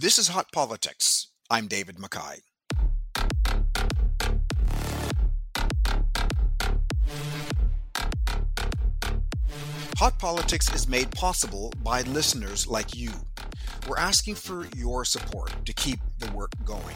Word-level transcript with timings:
This 0.00 0.16
is 0.16 0.28
Hot 0.28 0.52
Politics. 0.52 1.32
I'm 1.50 1.66
David 1.66 1.96
McKay. 1.96 2.42
Hot 9.96 10.16
Politics 10.20 10.72
is 10.72 10.86
made 10.86 11.10
possible 11.10 11.72
by 11.82 12.02
listeners 12.02 12.68
like 12.68 12.94
you. 12.94 13.10
We're 13.88 13.98
asking 13.98 14.36
for 14.36 14.68
your 14.76 15.04
support 15.04 15.52
to 15.66 15.72
keep 15.72 15.98
the 16.20 16.30
work 16.30 16.52
going. 16.64 16.94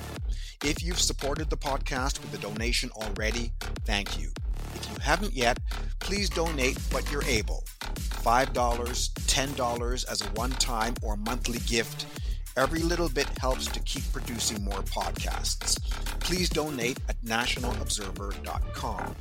If 0.63 0.81
you've 0.81 1.01
supported 1.01 1.51
the 1.51 1.57
podcast 1.57 2.21
with 2.21 2.33
a 2.35 2.39
donation 2.39 2.93
already, 2.93 3.53
thank 3.85 4.21
you. 4.21 4.31
If 4.77 4.89
you 4.89 4.97
haven't 5.01 5.33
yet, 5.33 5.59
please 5.99 6.31
donate 6.31 6.79
what 6.93 7.11
you're 7.11 7.25
able. 7.25 7.65
$5, 7.81 8.53
$10 8.53 10.05
as 10.09 10.23
a 10.23 10.27
one 10.27 10.53
time 10.53 10.95
or 11.03 11.17
monthly 11.17 11.59
gift. 11.67 12.07
Every 12.55 12.81
little 12.81 13.09
bit 13.09 13.27
helps 13.39 13.67
to 13.69 13.81
keep 13.81 14.03
producing 14.13 14.63
more 14.63 14.83
podcasts. 14.83 15.83
Please 16.21 16.51
donate 16.51 16.99
at 17.09 17.19
nationalobserver.com. 17.23 19.17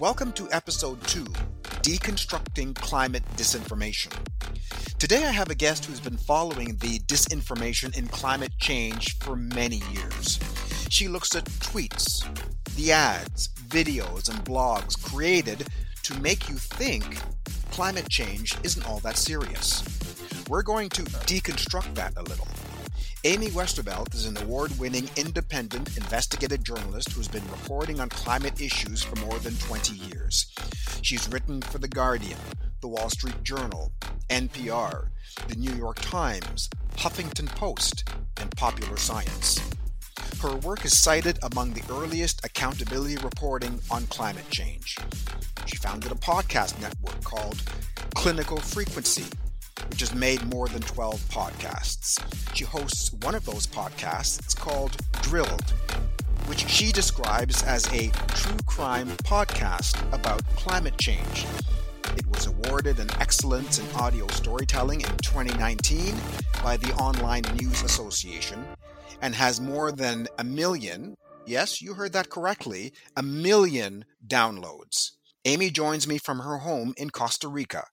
Welcome 0.00 0.32
to 0.32 0.50
episode 0.50 1.00
2 1.04 1.22
Deconstructing 1.82 2.74
Climate 2.74 3.22
Disinformation. 3.36 4.12
Today 4.98 5.24
I 5.24 5.30
have 5.30 5.48
a 5.48 5.54
guest 5.54 5.84
who's 5.84 6.00
been 6.00 6.16
following 6.16 6.74
the 6.78 6.98
disinformation 7.00 7.96
in 7.96 8.08
climate 8.08 8.52
change 8.58 9.16
for 9.18 9.36
many 9.36 9.80
years. 9.92 10.40
She 10.90 11.06
looks 11.06 11.36
at 11.36 11.44
tweets, 11.44 12.24
the 12.74 12.90
ads, 12.90 13.50
videos, 13.68 14.28
and 14.28 14.44
blogs 14.44 15.00
created 15.00 15.68
to 16.08 16.18
make 16.22 16.48
you 16.48 16.54
think 16.54 17.04
climate 17.70 18.08
change 18.08 18.56
isn't 18.64 18.88
all 18.88 18.98
that 19.00 19.18
serious. 19.18 19.84
We're 20.48 20.62
going 20.62 20.88
to 20.90 21.02
deconstruct 21.02 21.94
that 21.96 22.14
a 22.16 22.22
little. 22.22 22.48
Amy 23.24 23.48
Westervelt 23.48 24.14
is 24.14 24.24
an 24.24 24.38
award 24.38 24.72
winning 24.78 25.10
independent 25.18 25.98
investigative 25.98 26.62
journalist 26.62 27.12
who's 27.12 27.28
been 27.28 27.46
reporting 27.50 28.00
on 28.00 28.08
climate 28.08 28.58
issues 28.58 29.02
for 29.02 29.16
more 29.16 29.38
than 29.40 29.54
20 29.56 29.96
years. 29.96 30.50
She's 31.02 31.28
written 31.28 31.60
for 31.60 31.76
The 31.76 31.88
Guardian, 31.88 32.38
The 32.80 32.88
Wall 32.88 33.10
Street 33.10 33.42
Journal, 33.42 33.92
NPR, 34.30 35.08
The 35.48 35.56
New 35.56 35.74
York 35.74 35.98
Times, 36.00 36.70
Huffington 36.96 37.48
Post, 37.48 38.08
and 38.38 38.50
Popular 38.56 38.96
Science. 38.96 39.60
Her 40.40 40.56
work 40.58 40.84
is 40.84 40.96
cited 40.96 41.38
among 41.42 41.72
the 41.72 41.82
earliest 41.90 42.44
accountability 42.44 43.16
reporting 43.16 43.80
on 43.90 44.06
climate 44.06 44.48
change. 44.50 44.96
She 45.66 45.76
founded 45.76 46.12
a 46.12 46.14
podcast 46.14 46.80
network 46.80 47.22
called 47.24 47.60
Critical 48.14 48.58
Frequency, 48.58 49.24
which 49.90 50.00
has 50.00 50.14
made 50.14 50.44
more 50.46 50.68
than 50.68 50.82
12 50.82 51.20
podcasts. 51.28 52.22
She 52.54 52.64
hosts 52.64 53.12
one 53.14 53.34
of 53.34 53.44
those 53.44 53.66
podcasts. 53.66 54.38
It's 54.38 54.54
called 54.54 54.96
Drilled, 55.22 55.70
which 56.46 56.66
she 56.68 56.92
describes 56.92 57.62
as 57.64 57.86
a 57.92 58.10
true 58.28 58.58
crime 58.66 59.08
podcast 59.24 60.00
about 60.12 60.46
climate 60.56 60.96
change. 60.98 61.46
It 62.16 62.26
was 62.28 62.46
awarded 62.46 63.00
an 63.00 63.10
Excellence 63.20 63.78
in 63.78 63.86
Audio 63.96 64.26
Storytelling 64.28 65.00
in 65.00 65.16
2019 65.18 66.14
by 66.62 66.76
the 66.76 66.92
Online 66.94 67.44
News 67.56 67.82
Association 67.82 68.64
and 69.20 69.34
has 69.34 69.60
more 69.60 69.92
than 69.92 70.28
a 70.38 70.44
million, 70.44 71.16
yes, 71.46 71.82
you 71.82 71.94
heard 71.94 72.12
that 72.12 72.30
correctly, 72.30 72.92
a 73.16 73.22
million 73.22 74.04
downloads. 74.26 75.12
Amy 75.44 75.70
joins 75.70 76.06
me 76.06 76.18
from 76.18 76.40
her 76.40 76.58
home 76.58 76.94
in 76.96 77.10
Costa 77.10 77.48
Rica. 77.48 77.84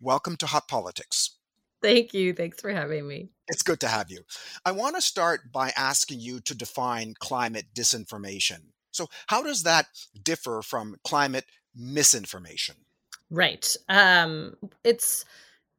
Welcome 0.00 0.36
to 0.36 0.46
Hot 0.46 0.68
Politics. 0.68 1.38
Thank 1.82 2.12
you. 2.14 2.32
Thanks 2.32 2.60
for 2.60 2.70
having 2.70 3.06
me. 3.06 3.30
It's 3.48 3.62
good 3.62 3.80
to 3.80 3.88
have 3.88 4.10
you. 4.10 4.20
I 4.64 4.72
want 4.72 4.96
to 4.96 5.02
start 5.02 5.52
by 5.52 5.72
asking 5.76 6.20
you 6.20 6.40
to 6.40 6.54
define 6.54 7.14
climate 7.18 7.66
disinformation. 7.74 8.58
So, 8.90 9.06
how 9.28 9.42
does 9.42 9.62
that 9.62 9.86
differ 10.22 10.60
from 10.62 10.96
climate 11.04 11.44
misinformation? 11.74 12.76
Right. 13.30 13.76
Um, 13.88 14.56
it's 14.84 15.24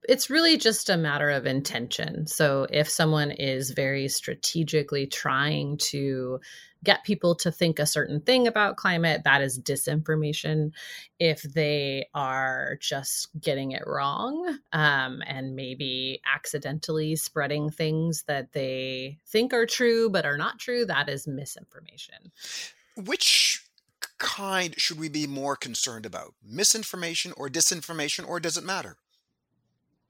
it's 0.07 0.29
really 0.29 0.57
just 0.57 0.89
a 0.89 0.97
matter 0.97 1.29
of 1.29 1.45
intention. 1.45 2.25
So 2.25 2.67
if 2.69 2.89
someone 2.89 3.31
is 3.31 3.71
very 3.71 4.07
strategically 4.07 5.07
trying 5.07 5.77
to 5.77 6.39
get 6.83 7.03
people 7.03 7.35
to 7.35 7.51
think 7.51 7.77
a 7.77 7.85
certain 7.85 8.21
thing 8.21 8.47
about 8.47 8.77
climate, 8.77 9.23
that 9.25 9.41
is 9.41 9.59
disinformation. 9.59 10.71
If 11.19 11.41
they 11.41 12.07
are 12.13 12.77
just 12.79 13.27
getting 13.41 13.71
it 13.71 13.83
wrong 13.85 14.59
um, 14.71 15.21
and 15.27 15.55
maybe 15.55 16.21
accidentally 16.33 17.17
spreading 17.17 17.69
things 17.69 18.23
that 18.27 18.53
they 18.53 19.17
think 19.27 19.53
are 19.53 19.65
true 19.65 20.09
but 20.09 20.25
are 20.25 20.37
not 20.37 20.59
true, 20.59 20.85
that 20.85 21.09
is 21.09 21.27
misinformation. 21.27 22.31
Which 22.95 23.65
kind 24.17 24.73
should 24.77 24.99
we 24.99 25.09
be 25.09 25.27
more 25.27 25.57
concerned 25.57 26.05
about? 26.05 26.33
Misinformation 26.41 27.33
or 27.35 27.49
disinformation, 27.49 28.27
or 28.27 28.39
does 28.39 28.57
it 28.57 28.63
matter? 28.63 28.97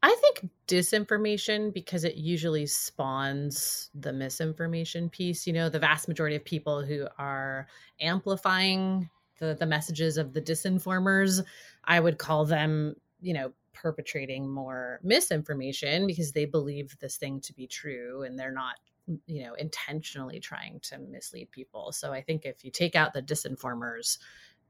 I 0.01 0.15
think 0.21 0.49
disinformation 0.67 1.73
because 1.73 2.03
it 2.03 2.15
usually 2.15 2.65
spawns 2.65 3.89
the 3.93 4.13
misinformation 4.13 5.09
piece. 5.09 5.45
You 5.45 5.53
know, 5.53 5.69
the 5.69 5.79
vast 5.79 6.07
majority 6.07 6.37
of 6.37 6.45
people 6.45 6.81
who 6.83 7.07
are 7.17 7.67
amplifying 7.99 9.09
the, 9.39 9.55
the 9.59 9.65
messages 9.65 10.17
of 10.17 10.33
the 10.33 10.41
disinformers, 10.41 11.43
I 11.83 11.99
would 11.99 12.17
call 12.17 12.45
them, 12.45 12.95
you 13.21 13.33
know, 13.33 13.51
perpetrating 13.73 14.49
more 14.49 14.99
misinformation 15.03 16.05
because 16.05 16.31
they 16.33 16.45
believe 16.45 16.97
this 16.99 17.17
thing 17.17 17.39
to 17.41 17.53
be 17.53 17.65
true 17.65 18.23
and 18.23 18.37
they're 18.37 18.51
not 18.51 18.75
mm, 19.09 19.17
you 19.25 19.41
know 19.41 19.53
intentionally 19.53 20.37
trying 20.37 20.81
to 20.81 20.99
mislead 20.99 21.49
people 21.51 21.93
so 21.93 22.11
i 22.11 22.21
think 22.21 22.45
if 22.45 22.65
you 22.65 22.71
take 22.71 22.93
out 22.93 23.13
the 23.13 23.21
disinformers 23.21 24.17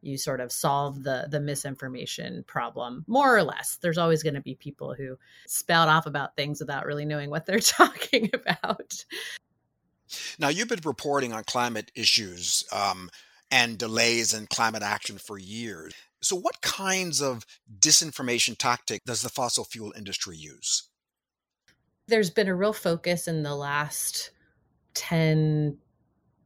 you 0.01 0.17
sort 0.17 0.39
of 0.39 0.51
solve 0.51 1.03
the 1.03 1.27
the 1.29 1.39
misinformation 1.39 2.43
problem 2.47 3.03
more 3.07 3.35
or 3.35 3.43
less. 3.43 3.77
There's 3.81 3.97
always 3.97 4.23
going 4.23 4.35
to 4.35 4.41
be 4.41 4.55
people 4.55 4.93
who 4.93 5.17
spout 5.47 5.89
off 5.89 6.05
about 6.05 6.35
things 6.35 6.59
without 6.59 6.85
really 6.85 7.05
knowing 7.05 7.29
what 7.29 7.45
they're 7.45 7.59
talking 7.59 8.29
about. 8.33 9.05
Now 10.39 10.49
you've 10.49 10.69
been 10.69 10.79
reporting 10.83 11.33
on 11.33 11.43
climate 11.43 11.91
issues 11.95 12.63
um, 12.71 13.09
and 13.51 13.77
delays 13.77 14.33
in 14.33 14.47
climate 14.47 14.83
action 14.83 15.17
for 15.17 15.38
years. 15.38 15.93
So 16.21 16.35
what 16.35 16.61
kinds 16.61 17.21
of 17.21 17.45
disinformation 17.79 18.57
tactic 18.57 19.03
does 19.05 19.21
the 19.21 19.29
fossil 19.29 19.63
fuel 19.63 19.93
industry 19.95 20.35
use? 20.35 20.89
There's 22.07 22.29
been 22.29 22.47
a 22.47 22.55
real 22.55 22.73
focus 22.73 23.27
in 23.27 23.43
the 23.43 23.55
last 23.55 24.31
10 24.95 25.77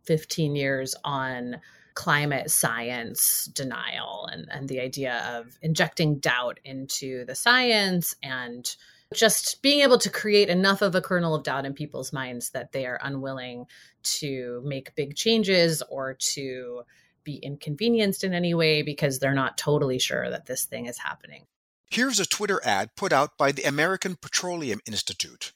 15 0.05 0.55
years 0.55 0.95
on 1.03 1.59
climate 1.95 2.49
science 2.49 3.45
denial 3.53 4.27
and, 4.31 4.47
and 4.51 4.67
the 4.69 4.79
idea 4.79 5.23
of 5.37 5.57
injecting 5.61 6.19
doubt 6.19 6.59
into 6.63 7.25
the 7.25 7.35
science 7.35 8.15
and 8.23 8.75
just 9.13 9.61
being 9.61 9.81
able 9.81 9.97
to 9.99 10.09
create 10.09 10.49
enough 10.49 10.81
of 10.81 10.95
a 10.95 11.01
kernel 11.01 11.35
of 11.35 11.43
doubt 11.43 11.65
in 11.65 11.73
people's 11.73 12.11
minds 12.11 12.49
that 12.51 12.71
they 12.71 12.85
are 12.85 12.99
unwilling 13.03 13.65
to 14.01 14.61
make 14.65 14.95
big 14.95 15.15
changes 15.15 15.83
or 15.89 16.15
to 16.15 16.81
be 17.23 17.35
inconvenienced 17.35 18.23
in 18.23 18.33
any 18.33 18.53
way 18.53 18.81
because 18.81 19.19
they're 19.19 19.33
not 19.33 19.57
totally 19.57 19.99
sure 19.99 20.29
that 20.29 20.45
this 20.45 20.65
thing 20.65 20.87
is 20.87 20.97
happening. 20.97 21.45
Here's 21.89 22.19
a 22.19 22.25
Twitter 22.25 22.59
ad 22.63 22.95
put 22.95 23.13
out 23.13 23.37
by 23.37 23.51
the 23.51 23.63
American 23.63 24.15
Petroleum 24.15 24.79
Institute. 24.87 25.53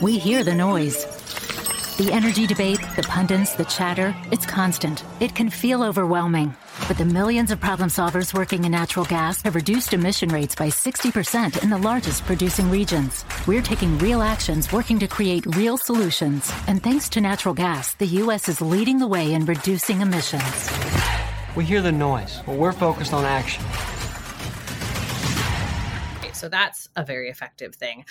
We 0.00 0.18
hear 0.18 0.44
the 0.44 0.54
noise 0.54 1.04
the 1.98 2.10
energy 2.10 2.46
debate, 2.46 2.80
the 2.96 3.02
pundits, 3.02 3.54
the 3.54 3.64
chatter, 3.64 4.14
it's 4.30 4.46
constant. 4.46 5.04
It 5.20 5.34
can 5.34 5.50
feel 5.50 5.82
overwhelming. 5.82 6.54
But 6.88 6.96
the 6.96 7.04
millions 7.04 7.50
of 7.50 7.60
problem 7.60 7.90
solvers 7.90 8.32
working 8.32 8.64
in 8.64 8.72
natural 8.72 9.04
gas 9.04 9.42
have 9.42 9.54
reduced 9.54 9.92
emission 9.92 10.30
rates 10.30 10.54
by 10.54 10.68
60% 10.68 11.62
in 11.62 11.68
the 11.68 11.78
largest 11.78 12.24
producing 12.24 12.70
regions. 12.70 13.24
We're 13.46 13.62
taking 13.62 13.98
real 13.98 14.22
actions 14.22 14.72
working 14.72 14.98
to 15.00 15.06
create 15.06 15.44
real 15.54 15.76
solutions. 15.76 16.50
And 16.66 16.82
thanks 16.82 17.08
to 17.10 17.20
natural 17.20 17.54
gas, 17.54 17.94
the 17.94 18.06
U.S. 18.06 18.48
is 18.48 18.60
leading 18.60 18.98
the 18.98 19.06
way 19.06 19.34
in 19.34 19.44
reducing 19.44 20.00
emissions. 20.00 20.70
We 21.54 21.64
hear 21.64 21.82
the 21.82 21.92
noise, 21.92 22.40
but 22.46 22.56
we're 22.56 22.72
focused 22.72 23.12
on 23.12 23.24
action. 23.24 23.62
So 26.32 26.48
that's 26.48 26.88
a 26.96 27.04
very 27.04 27.28
effective 27.28 27.74
thing. 27.74 28.04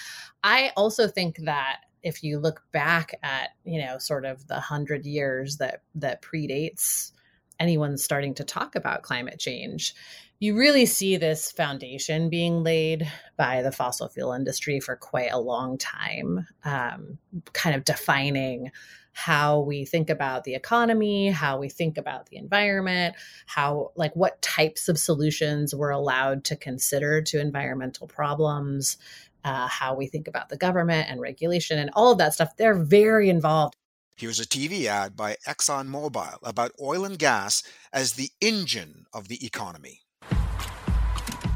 I 0.44 0.72
also 0.78 1.08
think 1.08 1.38
that 1.44 1.82
if 2.04 2.24
you 2.24 2.40
look 2.40 2.64
back 2.72 3.14
at 3.24 3.50
you 3.64 3.82
know 3.82 3.98
sort 3.98 4.26
of 4.26 4.48
the 4.48 4.60
hundred 4.60 5.06
years 5.06 5.58
that 5.58 5.84
that 5.96 6.22
predates 6.22 7.12
anyone 7.60 7.98
starting 7.98 8.34
to 8.34 8.44
talk 8.44 8.76
about 8.76 9.04
climate 9.04 9.40
change 9.40 9.94
you 10.40 10.58
really 10.58 10.88
see 10.88 11.18
this 11.18 11.52
foundation 11.52 12.28
being 12.28 12.64
laid 12.64 13.08
by 13.38 13.62
the 13.62 13.72
fossil 13.72 14.10
fuel 14.10 14.34
industry 14.34 14.80
for 14.80 14.96
quite 14.96 15.32
a 15.32 15.40
long 15.40 15.78
time 15.78 16.48
um, 16.66 17.20
kind 17.54 17.76
of 17.76 17.84
defining 17.84 18.72
how 19.14 19.60
we 19.60 19.86
think 19.86 20.10
about 20.10 20.44
the 20.44 20.56
economy, 20.56 21.30
how 21.30 21.60
we 21.60 21.70
think 21.70 21.98
about 21.98 22.28
the 22.28 22.38
environment, 22.38 23.16
how, 23.46 23.92
like, 23.96 24.16
what 24.16 24.42
types 24.42 24.88
of 24.88 24.98
solutions 24.98 25.76
we're 25.76 25.90
allowed 25.90 26.44
to 26.46 26.56
consider 26.56 27.22
to 27.22 27.40
environmental 27.40 28.08
problems, 28.08 28.98
uh, 29.44 29.68
how 29.68 29.96
we 29.96 30.08
think 30.08 30.28
about 30.28 30.50
the 30.50 30.58
government 30.58 31.10
and 31.10 31.20
regulation 31.20 31.80
and 31.80 31.90
all 31.94 32.12
of 32.12 32.18
that 32.18 32.34
stuff. 32.34 32.56
They're 32.58 32.76
very 32.76 33.30
involved. 33.30 33.76
Here's 34.16 34.40
a 34.40 34.46
TV 34.46 34.86
ad 34.86 35.16
by 35.16 35.38
ExxonMobil 35.48 36.38
about 36.44 36.72
oil 36.80 37.06
and 37.06 37.18
gas 37.18 37.64
as 37.92 38.14
the 38.14 38.30
engine 38.40 39.06
of 39.14 39.28
the 39.30 39.44
economy. 39.46 40.02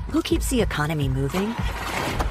Who 0.10 0.22
keeps 0.24 0.50
the 0.50 0.62
economy 0.62 1.08
moving? 1.08 1.50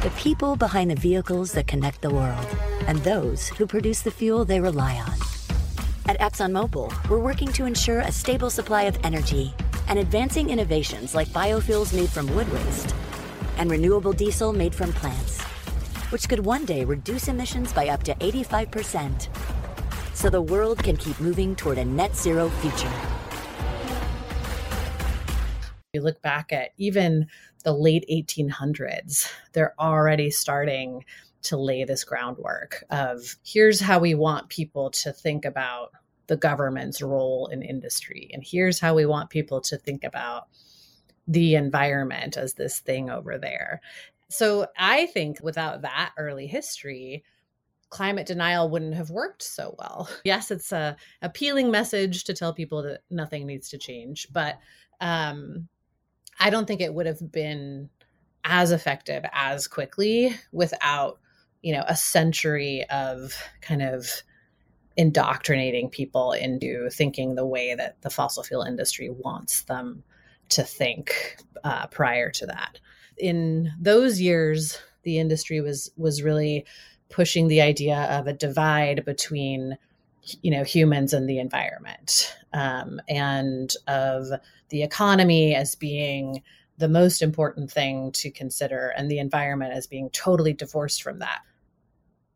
The 0.03 0.13
people 0.17 0.57
behind 0.57 0.91
the 0.91 0.97
vehicles 0.97 1.53
that 1.53 1.67
connect 1.67 2.03
the 2.03 2.11
world, 2.11 2.47
and 2.87 2.99
those 3.01 3.49
who 3.49 3.67
produce 3.67 4.03
the 4.03 4.11
fuel 4.11 4.45
they 4.45 4.61
rely 4.61 4.97
on. 4.97 5.15
At 6.07 6.19
ExxonMobil, 6.21 7.09
we're 7.09 7.19
working 7.19 7.49
to 7.53 7.67
ensure 7.67 8.01
a 8.01 8.13
stable 8.13 8.51
supply 8.51 8.83
of 8.85 8.99
energy 9.05 9.55
and 9.89 9.99
advancing 9.99 10.51
innovations 10.51 11.15
like 11.15 11.29
biofuels 11.29 11.95
made 11.95 12.11
from 12.11 12.35
wood 12.35 12.51
waste 12.53 12.95
and 13.59 13.71
renewable 13.71 14.13
diesel 14.13 14.53
made 14.53 14.75
from 14.75 14.93
plants, 14.93 15.41
which 16.11 16.29
could 16.29 16.45
one 16.45 16.65
day 16.65 16.85
reduce 16.85 17.29
emissions 17.29 17.73
by 17.73 17.89
up 17.89 18.03
to 18.05 18.15
85%. 18.17 19.29
So 20.15 20.31
the 20.31 20.43
world 20.43 20.83
can 20.83 20.97
keep 20.97 21.19
moving 21.21 21.57
toward 21.57 21.79
a 21.79 21.85
net 21.85 22.17
zero 22.17 22.49
future. 22.49 22.93
You 25.93 26.01
look 26.01 26.21
back 26.23 26.53
at 26.53 26.71
even 26.77 27.29
the 27.63 27.73
late 27.73 28.05
1800s, 28.11 29.31
they're 29.53 29.75
already 29.79 30.31
starting 30.31 31.05
to 31.43 31.57
lay 31.57 31.85
this 31.85 32.05
groundwork 32.05 32.85
of 32.91 33.37
here's 33.45 33.81
how 33.81 33.99
we 33.99 34.15
want 34.15 34.49
people 34.49 34.91
to 34.91 35.13
think 35.13 35.45
about 35.45 35.93
the 36.27 36.37
government's 36.37 37.03
role 37.03 37.49
in 37.53 37.63
industry. 37.63 38.31
And 38.33 38.43
here's 38.45 38.81
how 38.81 38.95
we 38.95 39.07
want 39.07 39.31
people 39.31 39.61
to 39.63 39.77
think 39.77 40.05
about 40.05 40.49
the 41.27 41.55
environment 41.55 42.37
as 42.37 42.55
this 42.55 42.81
thing 42.81 43.11
over 43.11 43.39
there. 43.39 43.81
So 44.29 44.67
I 44.77 45.07
think 45.07 45.39
without 45.43 45.83
that 45.83 46.13
early 46.19 46.47
history, 46.47 47.25
climate 47.91 48.27
denial 48.27 48.69
wouldn't 48.69 48.95
have 48.95 49.11
worked 49.11 49.43
so 49.43 49.77
well. 49.79 50.09
Yes, 50.25 50.51
it's 50.51 50.73
a 50.73 50.97
appealing 51.23 51.71
message 51.71 52.25
to 52.25 52.35
tell 52.35 52.53
people 52.53 52.83
that 52.83 53.03
nothing 53.11 53.47
needs 53.47 53.69
to 53.71 53.79
change, 53.79 54.27
but 54.33 54.59
um, 55.01 55.69
I 56.41 56.51
don't 56.51 56.67
think 56.67 56.81
it 56.81 56.95
would 56.95 57.07
have 57.07 57.31
been 57.31 57.91
as 58.45 58.73
effective 58.73 59.25
as 59.33 59.69
quickly 59.69 60.35
without, 60.53 61.19
you 61.63 61.73
know, 61.73 61.85
a 61.87 61.97
century 61.97 62.85
of 62.91 63.35
kind 63.61 63.83
of 63.83 64.23
indoctrinating 64.97 65.89
people 65.89 66.33
into 66.33 66.89
thinking 66.91 67.35
the 67.35 67.47
way 67.47 67.75
that 67.75 68.01
the 68.03 68.11
fossil 68.11 68.43
fuel 68.43 68.63
industry 68.63 69.11
wants 69.11 69.63
them 69.63 70.03
to 70.51 70.63
think 70.63 71.37
uh, 71.65 71.87
prior 71.89 72.31
to 72.31 72.47
that. 72.47 72.79
In 73.17 73.73
those 73.81 74.21
years, 74.21 74.79
the 75.03 75.19
industry 75.19 75.61
was 75.61 75.91
was 75.97 76.23
really 76.23 76.65
pushing 77.11 77.49
the 77.49 77.61
idea 77.61 78.09
of 78.11 78.27
a 78.27 78.33
divide 78.33 79.05
between 79.05 79.77
you 80.43 80.51
know 80.51 80.65
humans 80.65 81.13
and 81.13 81.29
the 81.29 81.39
environment 81.39 82.37
um, 82.53 83.01
and 83.09 83.75
of 83.87 84.27
the 84.71 84.83
economy 84.83 85.55
as 85.55 85.75
being 85.75 86.43
the 86.79 86.89
most 86.89 87.23
important 87.23 87.71
thing 87.71 88.11
to 88.13 88.31
consider 88.31 88.93
and 88.97 89.11
the 89.11 89.19
environment 89.19 89.73
as 89.73 89.87
being 89.87 90.11
totally 90.11 90.53
divorced 90.53 91.03
from 91.03 91.19
that 91.19 91.43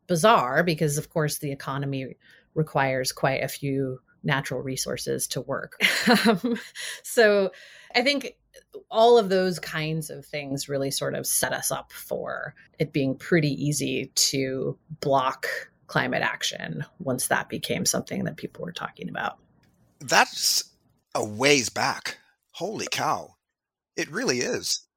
bizarre 0.07 0.63
because 0.63 0.97
of 0.97 1.09
course 1.09 1.39
the 1.39 1.51
economy 1.51 2.15
requires 2.53 3.11
quite 3.11 3.43
a 3.43 3.47
few 3.47 3.99
natural 4.23 4.61
resources 4.61 5.27
to 5.27 5.41
work 5.41 5.81
um, 6.27 6.57
so 7.03 7.51
i 7.95 8.01
think 8.01 8.35
all 8.89 9.17
of 9.17 9.29
those 9.29 9.59
kinds 9.59 10.09
of 10.09 10.25
things 10.25 10.69
really 10.69 10.91
sort 10.91 11.15
of 11.15 11.27
set 11.27 11.53
us 11.53 11.71
up 11.71 11.91
for 11.91 12.55
it 12.79 12.93
being 12.93 13.15
pretty 13.15 13.51
easy 13.63 14.11
to 14.15 14.77
block 15.01 15.47
climate 15.87 16.21
action 16.21 16.85
once 16.99 17.27
that 17.27 17.49
became 17.49 17.85
something 17.85 18.23
that 18.23 18.37
people 18.37 18.63
were 18.63 18.71
talking 18.71 19.09
about. 19.09 19.37
That's 19.99 20.63
a 21.13 21.23
ways 21.23 21.69
back. 21.69 22.17
Holy 22.51 22.87
cow. 22.89 23.35
It 23.97 24.09
really 24.11 24.39
is. 24.39 24.87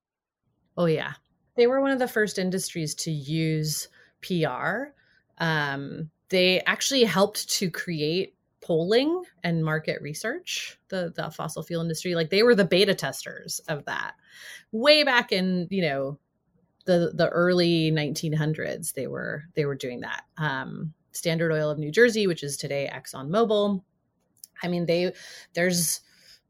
Oh, 0.76 0.86
yeah. 0.86 1.14
They 1.56 1.66
were 1.66 1.80
one 1.80 1.90
of 1.90 1.98
the 1.98 2.08
first 2.08 2.38
industries 2.38 2.94
to 2.96 3.10
use 3.10 3.88
PR. 4.22 4.92
Um, 5.38 6.10
they 6.28 6.60
actually 6.62 7.04
helped 7.04 7.48
to 7.50 7.70
create 7.70 8.34
polling 8.62 9.24
and 9.42 9.64
market 9.64 10.00
research 10.00 10.78
the 10.88 11.12
the 11.16 11.30
fossil 11.30 11.62
fuel 11.62 11.82
industry 11.82 12.14
like 12.14 12.30
they 12.30 12.42
were 12.42 12.54
the 12.54 12.64
beta 12.64 12.94
testers 12.94 13.60
of 13.68 13.84
that. 13.84 14.14
Way 14.70 15.04
back 15.04 15.32
in 15.32 15.68
you 15.70 15.82
know 15.82 16.18
the 16.84 17.12
the 17.14 17.28
early 17.28 17.90
1900s 17.92 18.94
they 18.94 19.06
were 19.06 19.44
they 19.54 19.64
were 19.64 19.74
doing 19.76 20.00
that. 20.00 20.22
Um, 20.36 20.94
standard 21.12 21.52
oil 21.52 21.70
of 21.70 21.78
new 21.78 21.90
jersey 21.90 22.26
which 22.26 22.42
is 22.42 22.56
today 22.56 22.90
exxon 22.90 23.28
mobil 23.28 23.82
i 24.62 24.68
mean 24.68 24.86
they 24.86 25.12
there's 25.52 26.00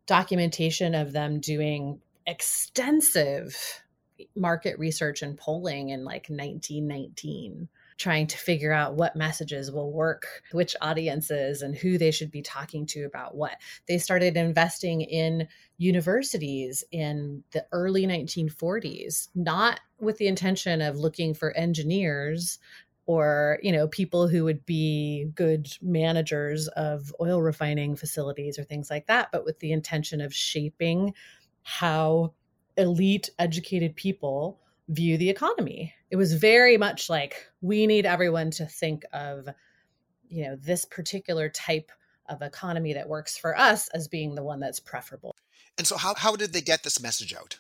documentation 0.07 0.95
of 0.95 1.13
them 1.13 1.41
doing 1.41 2.01
extensive 2.27 3.83
market 4.37 4.79
research 4.79 5.23
and 5.23 5.37
polling 5.37 5.91
in 5.91 6.05
like 6.05 6.27
1919 6.29 7.69
trying 8.03 8.27
to 8.27 8.37
figure 8.37 8.73
out 8.73 8.97
what 8.97 9.15
messages 9.15 9.71
will 9.71 9.93
work, 9.93 10.27
which 10.51 10.75
audiences, 10.81 11.63
and 11.63 11.77
who 11.77 11.97
they 11.97 12.11
should 12.11 12.31
be 12.31 12.43
talking 12.43 12.85
to 12.85 13.05
about 13.05 13.37
what. 13.37 13.57
They 13.87 13.99
started 13.99 14.37
investing 14.37 15.03
in 15.03 15.47
universities 15.79 16.83
in 16.91 17.45
the 17.53 17.65
early 17.71 18.07
1940s, 18.07 19.29
not 19.35 19.81
with 20.01 20.19
the 20.19 20.27
intention 20.27 20.83
of 20.83 20.99
looking 20.99 21.33
for 21.33 21.57
engineers 21.57 22.59
or 23.07 23.59
you 23.63 23.73
know 23.73 23.89
people 23.89 24.29
who 24.29 24.45
would 24.45 24.65
be 24.65 25.27
good 25.35 25.67
managers 25.83 26.69
of 26.69 27.13
oil 27.21 27.43
refining 27.43 27.97
facilities 27.97 28.61
or 28.61 28.63
things 28.63 28.91
like 28.91 29.09
that 29.09 29.29
but 29.33 29.45
with 29.45 29.59
the 29.59 29.73
intention 29.73 30.21
of 30.21 30.33
shaping 30.33 31.13
how 31.65 32.33
elite 32.77 33.31
educated 33.41 33.97
people 33.97 34.61
view 34.89 35.17
the 35.17 35.31
economy. 35.31 35.95
It 36.13 36.17
was 36.17 36.35
very 36.35 36.77
much 36.77 37.09
like 37.09 37.49
we 37.63 37.87
need 37.87 38.05
everyone 38.05 38.51
to 38.53 38.67
think 38.67 39.03
of, 39.15 39.49
you 40.29 40.45
know, 40.45 40.57
this 40.57 40.85
particular 40.85 41.49
type 41.49 41.91
of 42.29 42.43
economy 42.43 42.93
that 42.93 43.09
works 43.09 43.39
for 43.39 43.59
us 43.59 43.89
as 43.95 44.09
being 44.09 44.35
the 44.35 44.43
one 44.43 44.61
that's 44.61 44.79
preferable. 44.79 45.35
And 45.79 45.87
so, 45.87 45.97
how, 45.97 46.15
how 46.15 46.37
did 46.37 46.53
they 46.53 46.61
get 46.61 46.83
this 46.83 47.01
message 47.01 47.35
out? 47.35 47.59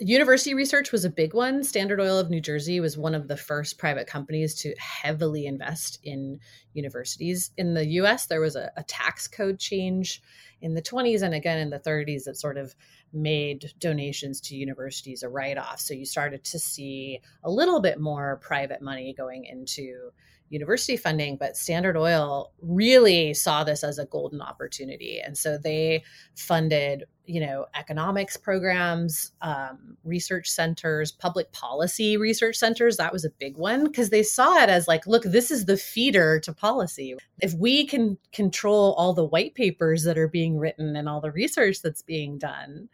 University 0.00 0.54
research 0.54 0.90
was 0.90 1.04
a 1.04 1.10
big 1.10 1.32
one. 1.32 1.62
Standard 1.62 2.00
Oil 2.00 2.18
of 2.18 2.30
New 2.30 2.40
Jersey 2.40 2.80
was 2.80 2.98
one 2.98 3.14
of 3.14 3.28
the 3.28 3.36
first 3.36 3.78
private 3.78 4.08
companies 4.08 4.56
to 4.62 4.74
heavily 4.78 5.46
invest 5.46 6.00
in 6.02 6.40
universities. 6.72 7.52
In 7.58 7.74
the 7.74 7.86
US, 7.86 8.26
there 8.26 8.40
was 8.40 8.56
a, 8.56 8.72
a 8.76 8.82
tax 8.82 9.28
code 9.28 9.60
change 9.60 10.20
in 10.62 10.74
the 10.74 10.82
20s 10.82 11.22
and 11.22 11.34
again 11.34 11.58
in 11.58 11.70
the 11.70 11.78
30s 11.78 12.24
that 12.24 12.38
sort 12.38 12.56
of 12.56 12.74
made 13.12 13.72
donations 13.78 14.40
to 14.40 14.56
universities 14.56 15.22
a 15.22 15.28
write 15.28 15.58
off. 15.58 15.80
So 15.80 15.94
you 15.94 16.04
started 16.04 16.44
to 16.44 16.58
see 16.58 17.20
a 17.42 17.50
little 17.50 17.80
bit 17.80 18.00
more 18.00 18.36
private 18.42 18.82
money 18.82 19.12
going 19.16 19.44
into 19.44 20.10
university 20.50 20.96
funding, 20.96 21.36
but 21.36 21.56
Standard 21.56 21.96
Oil 21.96 22.52
really 22.60 23.32
saw 23.32 23.64
this 23.64 23.82
as 23.82 23.98
a 23.98 24.04
golden 24.06 24.42
opportunity. 24.42 25.20
And 25.20 25.38
so 25.38 25.56
they 25.56 26.02
funded, 26.34 27.04
you 27.24 27.40
know, 27.40 27.66
economics 27.76 28.36
programs, 28.36 29.30
um, 29.42 29.96
research 30.02 30.50
centers, 30.50 31.12
public 31.12 31.52
policy 31.52 32.16
research 32.16 32.56
centers. 32.56 32.96
That 32.96 33.12
was 33.12 33.24
a 33.24 33.30
big 33.30 33.56
one 33.56 33.84
because 33.84 34.10
they 34.10 34.24
saw 34.24 34.60
it 34.62 34.68
as 34.68 34.88
like, 34.88 35.06
look, 35.06 35.22
this 35.22 35.52
is 35.52 35.66
the 35.66 35.76
feeder 35.76 36.40
to 36.40 36.52
policy. 36.52 37.14
If 37.40 37.54
we 37.54 37.86
can 37.86 38.18
control 38.32 38.94
all 38.94 39.14
the 39.14 39.24
white 39.24 39.54
papers 39.54 40.02
that 40.02 40.18
are 40.18 40.28
being 40.28 40.58
written 40.58 40.96
and 40.96 41.08
all 41.08 41.20
the 41.20 41.30
research 41.30 41.80
that's 41.80 42.02
being 42.02 42.38
done, 42.38 42.88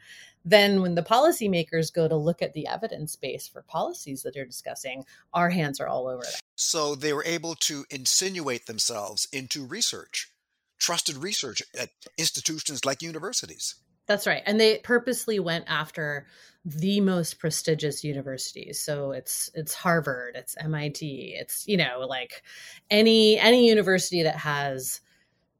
then 0.47 0.81
when 0.81 0.95
the 0.95 1.03
policymakers 1.03 1.93
go 1.93 2.07
to 2.07 2.17
look 2.17 2.41
at 2.41 2.53
the 2.55 2.69
evidence 2.69 3.17
base 3.17 3.49
for 3.49 3.63
policies 3.63 4.23
that 4.23 4.33
they're 4.33 4.47
discussing, 4.47 5.05
our 5.35 5.51
hands 5.51 5.81
are 5.81 5.89
all 5.89 6.07
over 6.07 6.23
that. 6.23 6.41
So 6.55 6.95
they 6.95 7.13
were 7.13 7.25
able 7.25 7.57
to 7.57 7.85
insinuate 7.91 8.67
themselves 8.67 9.27
into 9.33 9.67
research, 9.67 10.31
trusted 10.79 11.17
research 11.17 11.63
at 11.79 11.91
institutions 12.17 12.85
like 12.85 13.03
universities. 13.03 13.75
That's 14.07 14.27
right. 14.27 14.45
And 14.47 14.61
they 14.61 14.79
purposely 14.79 15.41
went 15.41 15.65
after 15.67 16.27
the 16.65 17.01
most 17.01 17.41
prestigious 17.41 18.05
universities. 18.05 18.81
So 18.81 19.11
it's 19.11 19.51
it's 19.55 19.75
Harvard, 19.75 20.37
it's 20.37 20.57
MIT, 20.59 21.35
it's 21.39 21.67
you 21.67 21.77
know 21.77 22.07
like 22.09 22.43
any 22.89 23.37
any 23.39 23.69
university 23.69 24.23
that 24.23 24.37
has 24.37 25.01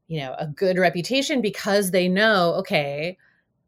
you 0.07 0.19
know 0.21 0.33
a 0.39 0.47
good 0.47 0.77
reputation 0.77 1.41
because 1.41 1.91
they 1.91 2.07
know 2.07 2.53
okay, 2.59 3.17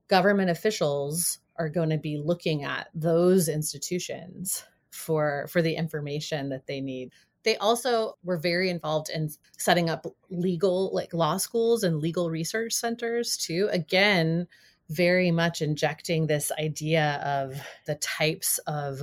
government 0.09 0.49
officials 0.49 1.39
are 1.57 1.69
going 1.69 1.89
to 1.89 1.97
be 1.97 2.17
looking 2.17 2.63
at 2.63 2.89
those 2.93 3.47
institutions 3.49 4.63
for 4.91 5.47
for 5.49 5.61
the 5.61 5.75
information 5.75 6.49
that 6.49 6.67
they 6.67 6.81
need 6.81 7.11
They 7.43 7.55
also 7.57 8.17
were 8.23 8.37
very 8.37 8.69
involved 8.69 9.09
in 9.09 9.29
setting 9.57 9.89
up 9.89 10.05
legal, 10.29 10.93
like 10.93 11.13
law 11.13 11.37
schools 11.37 11.83
and 11.83 11.99
legal 11.99 12.29
research 12.29 12.73
centers 12.73 13.37
too. 13.37 13.69
Again, 13.71 14.47
very 14.89 15.31
much 15.31 15.61
injecting 15.61 16.27
this 16.27 16.51
idea 16.59 17.21
of 17.23 17.61
the 17.85 17.95
types 17.95 18.57
of 18.67 19.01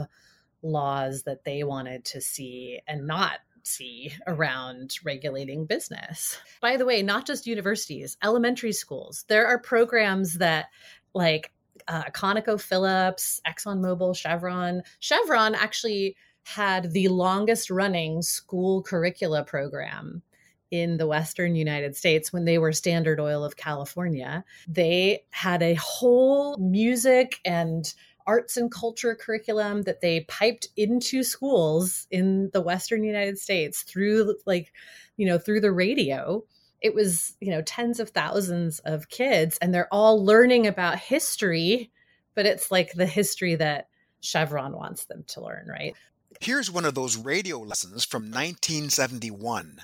laws 0.62 1.22
that 1.22 1.44
they 1.44 1.62
wanted 1.64 2.04
to 2.04 2.20
see 2.20 2.80
and 2.86 3.06
not 3.06 3.40
see 3.66 4.12
around 4.26 4.98
regulating 5.04 5.66
business. 5.66 6.38
By 6.60 6.76
the 6.76 6.84
way, 6.84 7.02
not 7.02 7.26
just 7.26 7.46
universities, 7.46 8.16
elementary 8.22 8.72
schools. 8.72 9.24
There 9.28 9.46
are 9.46 9.58
programs 9.58 10.34
that 10.34 10.66
like 11.14 11.52
uh, 11.88 12.04
ConocoPhillips, 12.04 13.40
ExxonMobil, 13.46 14.16
Chevron. 14.16 14.82
Chevron 15.00 15.54
actually 15.54 16.16
had 16.44 16.92
the 16.92 17.08
longest 17.08 17.70
running 17.70 18.22
school 18.22 18.82
curricula 18.82 19.44
program 19.44 20.22
in 20.70 20.96
the 20.96 21.06
Western 21.06 21.54
United 21.54 21.96
States 21.96 22.32
when 22.32 22.44
they 22.44 22.58
were 22.58 22.72
Standard 22.72 23.20
Oil 23.20 23.44
of 23.44 23.56
California. 23.56 24.44
They 24.66 25.24
had 25.30 25.62
a 25.62 25.74
whole 25.74 26.56
music 26.58 27.40
and 27.44 27.92
arts 28.26 28.56
and 28.56 28.70
culture 28.70 29.14
curriculum 29.14 29.82
that 29.82 30.00
they 30.00 30.20
piped 30.22 30.68
into 30.76 31.22
schools 31.22 32.06
in 32.10 32.50
the 32.52 32.60
Western 32.60 33.04
United 33.04 33.38
States 33.38 33.82
through, 33.82 34.36
like, 34.46 34.72
you 35.16 35.26
know, 35.26 35.38
through 35.38 35.60
the 35.60 35.72
radio. 35.72 36.44
It 36.80 36.94
was, 36.94 37.36
you 37.40 37.50
know, 37.50 37.62
tens 37.62 38.00
of 38.00 38.10
thousands 38.10 38.80
of 38.80 39.08
kids, 39.08 39.58
and 39.62 39.72
they're 39.72 39.92
all 39.92 40.24
learning 40.24 40.66
about 40.66 40.98
history, 40.98 41.90
but 42.34 42.46
it's 42.46 42.70
like 42.70 42.92
the 42.92 43.06
history 43.06 43.54
that 43.56 43.88
Chevron 44.20 44.72
wants 44.72 45.06
them 45.06 45.24
to 45.28 45.40
learn, 45.40 45.66
right? 45.68 45.94
Here's 46.40 46.70
one 46.70 46.84
of 46.84 46.94
those 46.94 47.16
radio 47.16 47.58
lessons 47.58 48.04
from 48.04 48.24
1971. 48.24 49.80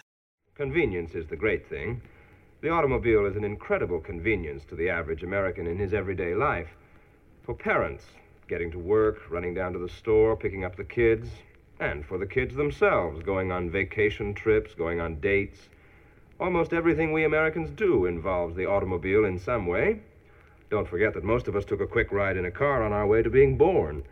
Convenience 0.55 1.15
is 1.15 1.27
the 1.29 1.37
great 1.37 1.69
thing. 1.69 2.03
The 2.61 2.69
automobile 2.69 3.27
is 3.27 3.37
an 3.37 3.45
incredible 3.45 4.01
convenience 4.01 4.65
to 4.69 4.77
the 4.77 4.91
average 4.91 5.23
American 5.23 5.67
in 5.67 5.79
his 5.79 5.95
everyday 5.95 6.35
life. 6.35 6.69
For 7.43 7.55
parents, 7.55 8.05
getting 8.53 8.71
to 8.71 8.79
work, 8.79 9.31
running 9.31 9.55
down 9.55 9.73
to 9.73 9.79
the 9.79 9.89
store, 9.89 10.37
picking 10.37 10.63
up 10.63 10.77
the 10.77 10.85
kids, 10.85 11.27
and 11.81 12.05
for 12.05 12.19
the 12.19 12.27
kids 12.27 12.55
themselves, 12.55 13.23
going 13.23 13.51
on 13.51 13.71
vacation 13.71 14.35
trips, 14.35 14.75
going 14.75 15.01
on 15.01 15.19
dates. 15.21 15.59
Almost 16.39 16.75
everything 16.75 17.15
we 17.15 17.25
Americans 17.25 17.71
do 17.71 18.05
involves 18.05 18.55
the 18.55 18.67
automobile 18.67 19.25
in 19.25 19.39
some 19.39 19.67
way. 19.67 20.03
Don't 20.69 20.87
forget 20.87 21.15
that 21.15 21.25
most 21.25 21.49
of 21.49 21.57
us 21.57 21.65
took 21.65 21.81
a 21.81 21.87
quick 21.87 22.13
ride 22.13 22.37
in 22.37 22.45
a 22.45 22.51
car 22.51 22.83
on 22.83 22.93
our 22.93 23.07
way 23.07 23.23
to 23.23 23.31
being 23.31 23.57
born. 23.57 24.03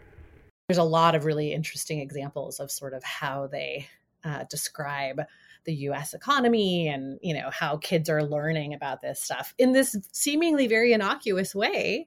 There's 0.70 0.78
a 0.78 0.84
lot 0.84 1.14
of 1.14 1.26
really 1.26 1.52
interesting 1.52 2.00
examples 2.00 2.60
of 2.60 2.70
sort 2.70 2.94
of 2.94 3.04
how 3.04 3.46
they 3.46 3.88
uh, 4.24 4.44
describe 4.48 5.20
the 5.66 5.74
US 5.74 6.14
economy 6.14 6.88
and 6.88 7.18
you 7.22 7.34
know 7.34 7.50
how 7.52 7.76
kids 7.76 8.08
are 8.08 8.22
learning 8.22 8.72
about 8.72 9.02
this 9.02 9.22
stuff 9.22 9.54
in 9.58 9.72
this 9.72 9.96
seemingly 10.12 10.66
very 10.66 10.94
innocuous 10.94 11.54
way 11.54 12.06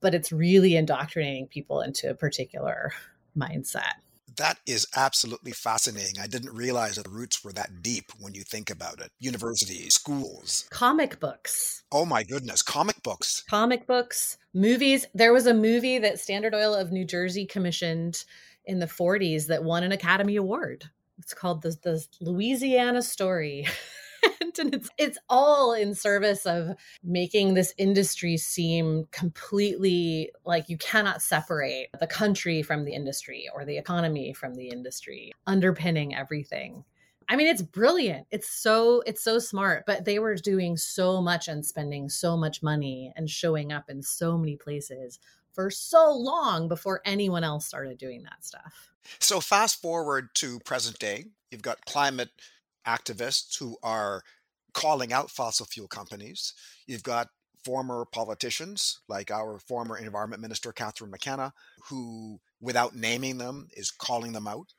but 0.00 0.14
it's 0.14 0.32
really 0.32 0.76
indoctrinating 0.76 1.46
people 1.46 1.80
into 1.80 2.10
a 2.10 2.14
particular 2.14 2.92
mindset 3.36 3.94
that 4.36 4.58
is 4.66 4.86
absolutely 4.96 5.52
fascinating. 5.52 6.18
I 6.18 6.26
didn't 6.26 6.54
realize 6.54 6.96
that 6.96 7.04
the 7.04 7.10
roots 7.10 7.44
were 7.44 7.52
that 7.52 7.82
deep 7.82 8.12
when 8.18 8.34
you 8.34 8.42
think 8.42 8.70
about 8.70 9.00
it. 9.00 9.10
Universities, 9.18 9.94
schools, 9.94 10.66
comic 10.70 11.20
books. 11.20 11.82
Oh 11.92 12.06
my 12.06 12.22
goodness, 12.22 12.62
comic 12.62 13.02
books. 13.02 13.44
Comic 13.48 13.86
books, 13.86 14.38
movies. 14.54 15.06
There 15.14 15.32
was 15.32 15.46
a 15.46 15.54
movie 15.54 15.98
that 15.98 16.18
Standard 16.18 16.54
Oil 16.54 16.74
of 16.74 16.92
New 16.92 17.04
Jersey 17.04 17.46
commissioned 17.46 18.24
in 18.64 18.78
the 18.78 18.86
40s 18.86 19.46
that 19.48 19.64
won 19.64 19.82
an 19.82 19.92
Academy 19.92 20.36
Award. 20.36 20.88
It's 21.18 21.34
called 21.34 21.62
the, 21.62 21.76
the 21.82 22.04
Louisiana 22.20 23.02
Story. 23.02 23.66
and 24.58 24.74
it's 24.74 24.90
it's 24.98 25.18
all 25.28 25.72
in 25.72 25.94
service 25.94 26.46
of 26.46 26.76
making 27.02 27.54
this 27.54 27.74
industry 27.78 28.36
seem 28.36 29.06
completely 29.10 30.30
like 30.44 30.68
you 30.68 30.78
cannot 30.78 31.22
separate 31.22 31.88
the 31.98 32.06
country 32.06 32.62
from 32.62 32.84
the 32.84 32.92
industry 32.92 33.48
or 33.54 33.64
the 33.64 33.78
economy 33.78 34.32
from 34.32 34.54
the 34.54 34.68
industry 34.68 35.32
underpinning 35.46 36.14
everything 36.14 36.84
I 37.32 37.36
mean, 37.36 37.46
it's 37.46 37.62
brilliant. 37.62 38.26
It's 38.32 38.50
so 38.50 39.04
it's 39.06 39.22
so 39.22 39.38
smart. 39.38 39.84
But 39.86 40.04
they 40.04 40.18
were 40.18 40.34
doing 40.34 40.76
so 40.76 41.22
much 41.22 41.46
and 41.46 41.64
spending 41.64 42.08
so 42.08 42.36
much 42.36 42.60
money 42.60 43.12
and 43.14 43.30
showing 43.30 43.72
up 43.72 43.88
in 43.88 44.02
so 44.02 44.36
many 44.36 44.56
places 44.56 45.20
for 45.52 45.70
so 45.70 46.12
long 46.12 46.66
before 46.66 47.00
anyone 47.04 47.44
else 47.44 47.66
started 47.66 47.98
doing 47.98 48.24
that 48.24 48.44
stuff. 48.44 48.90
So 49.20 49.40
fast 49.40 49.80
forward 49.80 50.30
to 50.36 50.58
present 50.60 50.98
day, 50.98 51.26
you've 51.52 51.62
got 51.62 51.86
climate 51.86 52.30
activists 52.86 53.58
who 53.58 53.76
are 53.82 54.22
calling 54.72 55.12
out 55.12 55.30
fossil 55.30 55.66
fuel 55.66 55.88
companies. 55.88 56.54
You've 56.86 57.02
got 57.02 57.28
former 57.64 58.06
politicians 58.10 59.00
like 59.08 59.30
our 59.30 59.58
former 59.58 59.96
environment 59.96 60.42
minister 60.42 60.72
Catherine 60.72 61.10
McKenna, 61.10 61.52
who, 61.88 62.40
without 62.60 62.94
naming 62.94 63.38
them, 63.38 63.68
is 63.72 63.90
calling 63.90 64.32
them 64.32 64.46
out. 64.46 64.72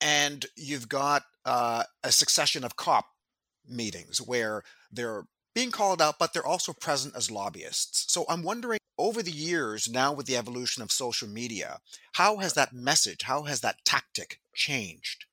And 0.00 0.44
you've 0.56 0.88
got 0.88 1.22
uh, 1.44 1.84
a 2.02 2.12
succession 2.12 2.64
of 2.64 2.76
COP 2.76 3.06
meetings 3.66 4.18
where 4.18 4.62
they're 4.92 5.24
being 5.54 5.70
called 5.70 6.02
out, 6.02 6.18
but 6.18 6.32
they're 6.32 6.44
also 6.44 6.72
present 6.72 7.16
as 7.16 7.30
lobbyists. 7.30 8.12
So 8.12 8.24
I'm 8.28 8.42
wondering 8.42 8.80
over 8.98 9.22
the 9.22 9.30
years, 9.30 9.88
now 9.88 10.12
with 10.12 10.26
the 10.26 10.36
evolution 10.36 10.82
of 10.82 10.92
social 10.92 11.28
media, 11.28 11.78
how 12.12 12.38
has 12.38 12.54
that 12.54 12.72
message, 12.72 13.22
how 13.22 13.44
has 13.44 13.60
that 13.60 13.84
tactic 13.84 14.40
changed? 14.54 15.24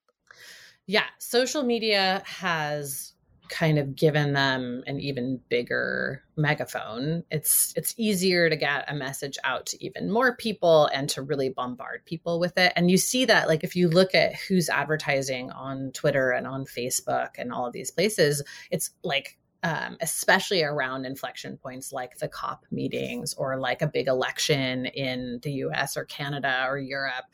Yeah, 0.87 1.05
social 1.19 1.63
media 1.63 2.21
has 2.25 3.13
kind 3.51 3.77
of 3.77 3.97
given 3.97 4.31
them 4.31 4.81
an 4.87 4.99
even 5.01 5.39
bigger 5.49 6.23
megaphone. 6.37 7.23
It's 7.29 7.73
it's 7.75 7.93
easier 7.97 8.49
to 8.49 8.55
get 8.55 8.89
a 8.89 8.95
message 8.95 9.37
out 9.43 9.65
to 9.67 9.85
even 9.85 10.09
more 10.09 10.35
people 10.37 10.89
and 10.93 11.09
to 11.09 11.21
really 11.21 11.49
bombard 11.49 12.05
people 12.05 12.39
with 12.39 12.57
it. 12.57 12.71
And 12.77 12.89
you 12.89 12.97
see 12.97 13.25
that 13.25 13.49
like 13.49 13.65
if 13.65 13.75
you 13.75 13.89
look 13.89 14.15
at 14.15 14.35
who's 14.35 14.69
advertising 14.69 15.51
on 15.51 15.91
twitter 15.91 16.31
and 16.31 16.47
on 16.47 16.65
facebook 16.65 17.31
and 17.37 17.51
all 17.51 17.65
of 17.65 17.73
these 17.73 17.91
places 17.91 18.41
it's 18.71 18.91
like 19.03 19.37
um, 19.63 19.97
especially 20.01 20.63
around 20.63 21.05
inflection 21.05 21.57
points 21.57 21.91
like 21.91 22.17
the 22.17 22.27
COP 22.27 22.65
meetings 22.71 23.33
or 23.35 23.57
like 23.57 23.81
a 23.81 23.87
big 23.87 24.07
election 24.07 24.87
in 24.87 25.39
the 25.43 25.51
US 25.65 25.97
or 25.97 26.05
Canada 26.05 26.65
or 26.67 26.79
Europe, 26.79 27.25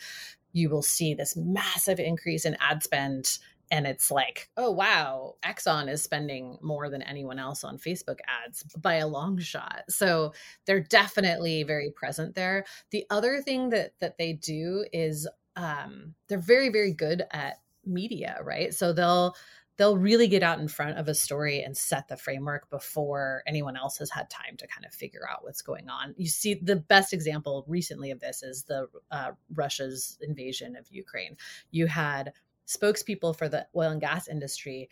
you 0.53 0.69
will 0.69 0.81
see 0.81 1.13
this 1.13 1.35
massive 1.35 1.99
increase 1.99 2.45
in 2.45 2.57
ad 2.59 2.83
spend 2.83 3.37
and 3.69 3.85
it's 3.85 4.09
like, 4.09 4.49
oh 4.55 4.71
wow, 4.71 5.35
Exxon 5.43 5.89
is 5.89 6.01
spending 6.01 6.57
more 6.61 6.89
than 6.89 7.01
anyone 7.01 7.39
else 7.39 7.63
on 7.63 7.77
Facebook 7.77 8.19
ads 8.45 8.63
by 8.77 8.95
a 8.95 9.07
long 9.07 9.37
shot. 9.39 9.83
So 9.89 10.33
they're 10.65 10.79
definitely 10.79 11.63
very 11.63 11.91
present 11.91 12.35
there. 12.35 12.65
The 12.91 13.05
other 13.09 13.41
thing 13.41 13.69
that 13.71 13.91
that 13.99 14.17
they 14.17 14.33
do 14.33 14.85
is 14.93 15.27
um, 15.55 16.13
they're 16.29 16.39
very 16.39 16.69
very 16.69 16.93
good 16.93 17.23
at 17.31 17.57
media, 17.85 18.37
right? 18.43 18.73
So 18.73 18.93
they'll 18.93 19.35
they'll 19.77 19.97
really 19.97 20.27
get 20.27 20.43
out 20.43 20.59
in 20.59 20.67
front 20.67 20.97
of 20.97 21.07
a 21.07 21.13
story 21.13 21.61
and 21.61 21.77
set 21.77 22.07
the 22.07 22.17
framework 22.17 22.69
before 22.69 23.43
anyone 23.45 23.77
else 23.77 23.97
has 23.97 24.09
had 24.09 24.29
time 24.29 24.57
to 24.57 24.67
kind 24.67 24.85
of 24.85 24.93
figure 24.93 25.29
out 25.29 25.43
what's 25.43 25.61
going 25.61 25.87
on. 25.87 26.15
You 26.17 26.27
see, 26.27 26.55
the 26.55 26.75
best 26.75 27.13
example 27.13 27.63
recently 27.67 28.11
of 28.11 28.19
this 28.19 28.43
is 28.43 28.63
the 28.63 28.87
uh, 29.11 29.31
Russia's 29.53 30.17
invasion 30.21 30.75
of 30.75 30.87
Ukraine. 30.89 31.37
You 31.71 31.85
had 31.87 32.33
spokespeople 32.67 33.37
for 33.37 33.47
the 33.47 33.67
oil 33.75 33.91
and 33.91 34.01
gas 34.01 34.27
industry 34.27 34.89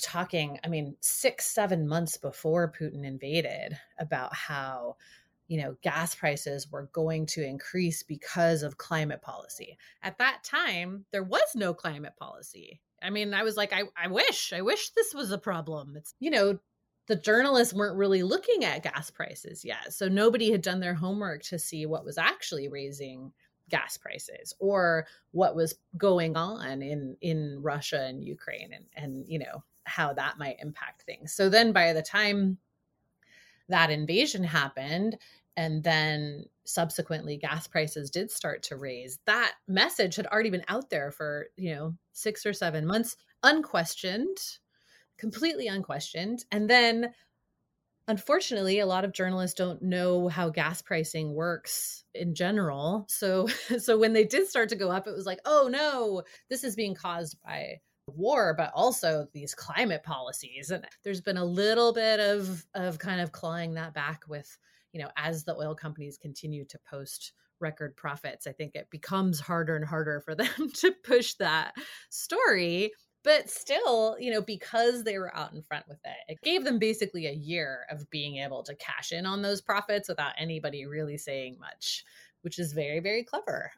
talking, 0.00 0.58
I 0.62 0.68
mean, 0.68 0.96
six, 1.00 1.46
seven 1.46 1.88
months 1.88 2.18
before 2.18 2.72
Putin 2.78 3.04
invaded 3.04 3.78
about 3.98 4.34
how, 4.34 4.96
you 5.48 5.62
know, 5.62 5.76
gas 5.82 6.14
prices 6.14 6.70
were 6.70 6.90
going 6.92 7.24
to 7.26 7.46
increase 7.46 8.02
because 8.02 8.62
of 8.62 8.76
climate 8.76 9.22
policy. 9.22 9.78
At 10.02 10.18
that 10.18 10.44
time, 10.44 11.06
there 11.12 11.22
was 11.22 11.54
no 11.54 11.72
climate 11.72 12.14
policy. 12.18 12.80
I 13.02 13.10
mean, 13.10 13.34
I 13.34 13.42
was 13.42 13.56
like, 13.56 13.72
I, 13.72 13.84
I 13.96 14.08
wish, 14.08 14.52
I 14.52 14.62
wish 14.62 14.90
this 14.90 15.14
was 15.14 15.30
a 15.30 15.38
problem. 15.38 15.94
It's, 15.96 16.14
you 16.18 16.30
know, 16.30 16.58
the 17.08 17.16
journalists 17.16 17.74
weren't 17.74 17.96
really 17.96 18.22
looking 18.22 18.64
at 18.64 18.82
gas 18.82 19.10
prices 19.10 19.64
yet. 19.64 19.92
So 19.92 20.08
nobody 20.08 20.50
had 20.50 20.62
done 20.62 20.80
their 20.80 20.94
homework 20.94 21.42
to 21.44 21.58
see 21.58 21.86
what 21.86 22.04
was 22.04 22.18
actually 22.18 22.68
raising 22.68 23.32
gas 23.68 23.96
prices 23.96 24.54
or 24.58 25.06
what 25.32 25.56
was 25.56 25.74
going 25.96 26.36
on 26.36 26.82
in 26.82 27.16
in 27.20 27.58
Russia 27.60 28.04
and 28.04 28.22
Ukraine 28.22 28.72
and 28.72 28.84
and 28.94 29.24
you 29.26 29.40
know 29.40 29.64
how 29.84 30.12
that 30.12 30.38
might 30.38 30.60
impact 30.60 31.02
things. 31.02 31.32
So 31.32 31.48
then 31.48 31.72
by 31.72 31.92
the 31.92 32.02
time 32.02 32.58
that 33.68 33.90
invasion 33.90 34.44
happened 34.44 35.18
and 35.56 35.82
then 35.82 36.44
subsequently 36.66 37.36
gas 37.36 37.66
prices 37.66 38.10
did 38.10 38.30
start 38.30 38.62
to 38.62 38.76
raise 38.76 39.18
that 39.26 39.54
message 39.68 40.16
had 40.16 40.26
already 40.26 40.50
been 40.50 40.64
out 40.68 40.90
there 40.90 41.10
for 41.10 41.46
you 41.56 41.74
know 41.74 41.94
6 42.12 42.44
or 42.46 42.52
7 42.52 42.86
months 42.86 43.16
unquestioned 43.42 44.38
completely 45.18 45.66
unquestioned. 45.66 46.44
And 46.50 46.68
then 46.68 47.12
unfortunately 48.08 48.78
a 48.78 48.86
lot 48.86 49.04
of 49.04 49.12
journalists 49.12 49.56
don't 49.56 49.82
know 49.82 50.28
how 50.28 50.48
gas 50.48 50.80
pricing 50.80 51.34
works 51.34 52.04
in 52.14 52.34
general. 52.34 53.06
So 53.08 53.46
so 53.78 53.98
when 53.98 54.12
they 54.12 54.24
did 54.24 54.48
start 54.48 54.68
to 54.70 54.76
go 54.76 54.90
up 54.90 55.06
it 55.06 55.14
was 55.14 55.26
like 55.26 55.40
oh 55.44 55.68
no 55.70 56.22
this 56.48 56.62
is 56.62 56.76
being 56.76 56.94
caused 56.94 57.36
by 57.42 57.80
war 58.06 58.54
but 58.56 58.70
also 58.74 59.26
these 59.32 59.54
climate 59.54 60.04
policies. 60.04 60.70
And 60.70 60.86
there's 61.02 61.20
been 61.20 61.36
a 61.36 61.44
little 61.44 61.92
bit 61.92 62.20
of 62.20 62.64
of 62.74 62.98
kind 62.98 63.20
of 63.20 63.32
clawing 63.32 63.74
that 63.74 63.94
back 63.94 64.22
with 64.28 64.56
you 64.96 65.02
know 65.02 65.10
as 65.18 65.44
the 65.44 65.54
oil 65.54 65.74
companies 65.74 66.16
continue 66.16 66.64
to 66.64 66.78
post 66.90 67.32
record 67.60 67.94
profits 67.96 68.46
i 68.46 68.52
think 68.52 68.74
it 68.74 68.88
becomes 68.90 69.38
harder 69.38 69.76
and 69.76 69.84
harder 69.84 70.22
for 70.22 70.34
them 70.34 70.70
to 70.72 70.90
push 71.04 71.34
that 71.34 71.74
story. 72.08 72.92
But 73.22 73.50
still 73.50 74.16
you 74.20 74.32
know 74.32 74.40
because 74.40 75.02
they 75.02 75.18
were 75.18 75.36
out 75.36 75.52
in 75.52 75.60
front 75.60 75.86
with 75.88 75.98
it 76.04 76.32
it 76.32 76.40
gave 76.42 76.64
them 76.64 76.78
basically 76.78 77.26
a 77.26 77.32
year 77.32 77.80
of 77.90 78.08
being 78.08 78.36
able 78.36 78.62
to 78.62 78.74
cash 78.76 79.10
in 79.10 79.26
on 79.26 79.42
those 79.42 79.60
profits 79.60 80.08
without 80.08 80.32
anybody 80.38 80.86
really 80.86 81.18
saying 81.18 81.58
much 81.58 82.04
which 82.42 82.58
is 82.58 82.72
very 82.72 83.00
very 83.00 83.24
clever. 83.24 83.72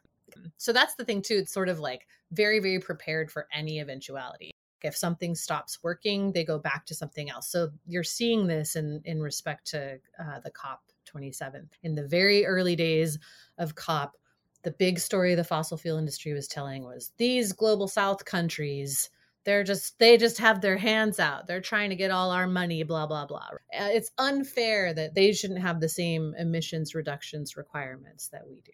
So 0.57 0.71
that's 0.71 0.95
the 0.95 1.03
thing 1.03 1.23
too 1.23 1.37
it's 1.37 1.51
sort 1.51 1.67
of 1.67 1.79
like 1.79 2.05
very 2.31 2.59
very 2.59 2.79
prepared 2.79 3.31
for 3.31 3.47
any 3.51 3.79
eventuality. 3.79 4.51
If 4.83 4.95
something 4.95 5.33
stops 5.33 5.79
working 5.81 6.31
they 6.31 6.45
go 6.45 6.59
back 6.59 6.85
to 6.85 6.93
something 6.93 7.31
else. 7.31 7.49
So 7.49 7.71
you're 7.87 8.03
seeing 8.03 8.45
this 8.45 8.75
in 8.75 9.01
in 9.03 9.19
respect 9.19 9.65
to 9.71 9.97
uh, 10.19 10.39
the 10.43 10.51
cop 10.51 10.83
27 11.09 11.69
in 11.83 11.95
the 11.95 12.07
very 12.07 12.45
early 12.45 12.75
days 12.75 13.17
of 13.57 13.75
cop 13.75 14.15
the 14.63 14.71
big 14.71 14.99
story 14.99 15.35
the 15.35 15.43
fossil 15.43 15.77
fuel 15.77 15.97
industry 15.97 16.33
was 16.33 16.47
telling 16.47 16.83
was 16.83 17.11
these 17.17 17.51
global 17.51 17.87
south 17.87 18.23
countries 18.25 19.09
they're 19.49 19.63
just 19.63 19.97
they 19.99 20.17
just 20.17 20.37
have 20.37 20.61
their 20.61 20.77
hands 20.77 21.19
out. 21.19 21.47
They're 21.47 21.61
trying 21.61 21.89
to 21.89 21.95
get 21.95 22.11
all 22.11 22.31
our 22.31 22.47
money 22.47 22.83
blah 22.83 23.07
blah 23.07 23.25
blah. 23.25 23.47
Uh, 23.73 23.89
it's 23.91 24.11
unfair 24.17 24.93
that 24.93 25.15
they 25.15 25.31
shouldn't 25.33 25.61
have 25.61 25.79
the 25.79 25.89
same 25.89 26.35
emissions 26.37 26.93
reductions 26.93 27.57
requirements 27.57 28.27
that 28.27 28.47
we 28.47 28.61
do. 28.61 28.73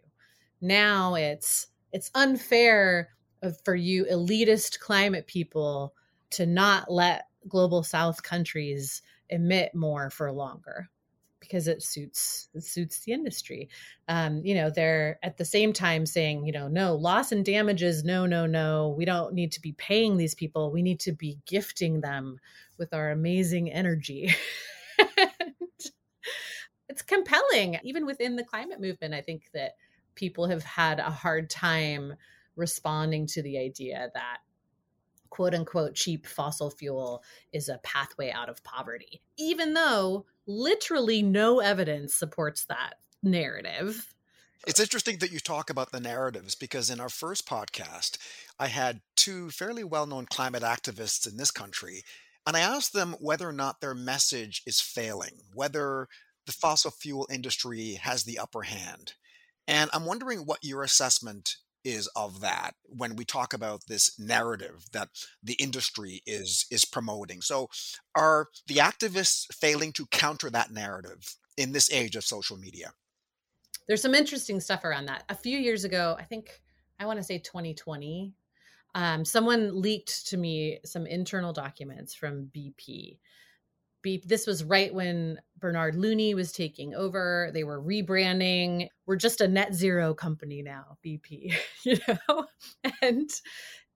Now 0.61 1.15
it's 1.15 1.67
it's 1.91 2.11
unfair 2.15 3.09
for 3.63 3.75
you 3.75 4.05
elitist 4.05 4.79
climate 4.79 5.27
people 5.27 5.93
to 6.31 6.45
not 6.45 6.91
let 6.91 7.27
global 7.47 7.83
south 7.83 8.23
countries 8.23 9.01
emit 9.29 9.73
more 9.75 10.09
for 10.09 10.31
longer 10.31 10.89
because 11.45 11.67
it 11.67 11.81
suits 11.81 12.49
it 12.53 12.63
suits 12.63 12.99
the 12.99 13.13
industry. 13.13 13.69
Um, 14.07 14.41
you 14.43 14.55
know 14.55 14.69
they're 14.69 15.19
at 15.23 15.37
the 15.37 15.45
same 15.45 15.73
time 15.73 16.05
saying 16.05 16.45
you 16.45 16.51
know 16.51 16.67
no 16.67 16.95
loss 16.95 17.31
and 17.31 17.45
damages 17.45 18.03
no 18.03 18.25
no 18.25 18.45
no. 18.45 18.93
We 18.97 19.05
don't 19.05 19.33
need 19.33 19.51
to 19.53 19.61
be 19.61 19.73
paying 19.73 20.17
these 20.17 20.35
people. 20.35 20.71
We 20.71 20.81
need 20.81 20.99
to 21.01 21.11
be 21.11 21.39
gifting 21.45 22.01
them 22.01 22.39
with 22.77 22.93
our 22.93 23.11
amazing 23.11 23.71
energy. 23.71 24.33
It's 26.87 27.01
compelling 27.01 27.77
even 27.83 28.05
within 28.05 28.37
the 28.37 28.43
climate 28.45 28.79
movement 28.79 29.13
i 29.13 29.19
think 29.19 29.49
that 29.53 29.73
people 30.15 30.47
have 30.47 30.63
had 30.63 30.99
a 30.99 31.09
hard 31.09 31.49
time 31.49 32.13
responding 32.55 33.27
to 33.27 33.41
the 33.41 33.57
idea 33.57 34.09
that 34.13 34.37
quote 35.35 35.53
unquote 35.53 35.95
cheap 35.95 36.25
fossil 36.25 36.69
fuel 36.69 37.21
is 37.51 37.67
a 37.67 37.77
pathway 37.79 38.31
out 38.31 38.47
of 38.47 38.63
poverty, 38.63 39.21
even 39.37 39.73
though 39.73 40.25
literally 40.47 41.21
no 41.21 41.59
evidence 41.59 42.15
supports 42.15 42.63
that 42.63 42.93
narrative. 43.21 44.13
It's 44.65 44.79
interesting 44.79 45.17
that 45.17 45.33
you 45.33 45.41
talk 45.41 45.69
about 45.69 45.91
the 45.91 45.99
narratives 45.99 46.55
because 46.55 46.89
in 46.89 47.01
our 47.01 47.09
first 47.09 47.45
podcast, 47.45 48.17
I 48.57 48.67
had 48.67 49.01
two 49.17 49.49
fairly 49.49 49.83
well 49.83 50.05
known 50.05 50.25
climate 50.25 50.63
activists 50.63 51.29
in 51.29 51.35
this 51.35 51.51
country, 51.51 52.03
and 52.47 52.55
I 52.55 52.61
asked 52.61 52.93
them 52.93 53.17
whether 53.19 53.49
or 53.49 53.51
not 53.51 53.81
their 53.81 53.93
message 53.93 54.63
is 54.65 54.79
failing, 54.79 55.41
whether 55.53 56.07
the 56.45 56.53
fossil 56.53 56.91
fuel 56.91 57.27
industry 57.29 57.95
has 57.95 58.23
the 58.23 58.39
upper 58.39 58.61
hand. 58.61 59.15
And 59.67 59.89
I'm 59.91 60.05
wondering 60.05 60.45
what 60.45 60.63
your 60.63 60.81
assessment 60.81 61.57
is 61.85 62.07
of 62.15 62.41
that 62.41 62.71
when 62.83 63.15
we 63.15 63.23
talk 63.23 63.53
about 63.53 63.85
this 63.87 64.19
narrative 64.19 64.85
that 64.91 65.09
the 65.41 65.53
industry 65.53 66.21
is 66.25 66.65
is 66.71 66.83
promoting. 66.83 67.41
So 67.41 67.69
are 68.15 68.49
the 68.67 68.77
activists 68.77 69.45
failing 69.53 69.93
to 69.93 70.07
counter 70.07 70.49
that 70.49 70.71
narrative 70.71 71.35
in 71.55 71.71
this 71.71 71.91
age 71.91 72.15
of 72.15 72.25
social 72.25 72.57
media? 72.57 72.91
There's 73.87 74.01
some 74.01 74.15
interesting 74.15 74.59
stuff 74.59 74.83
around 74.83 75.05
that. 75.05 75.23
A 75.29 75.35
few 75.35 75.59
years 75.59 75.83
ago, 75.83 76.17
I 76.19 76.23
think 76.23 76.61
I 76.99 77.05
want 77.05 77.19
to 77.19 77.23
say 77.23 77.37
2020, 77.37 78.33
um, 78.95 79.23
someone 79.23 79.79
leaked 79.79 80.27
to 80.27 80.37
me 80.37 80.79
some 80.83 81.05
internal 81.05 81.53
documents 81.53 82.15
from 82.15 82.49
BP 82.55 83.19
this 84.25 84.47
was 84.47 84.63
right 84.63 84.93
when 84.93 85.39
Bernard 85.59 85.95
Looney 85.95 86.33
was 86.33 86.51
taking 86.51 86.93
over. 86.93 87.49
They 87.53 87.63
were 87.63 87.81
rebranding. 87.81 88.87
We're 89.05 89.15
just 89.15 89.41
a 89.41 89.47
net 89.47 89.73
zero 89.73 90.13
company 90.13 90.61
now, 90.61 90.97
BP, 91.05 91.53
you 91.83 91.97
know? 92.07 92.45
And 93.01 93.29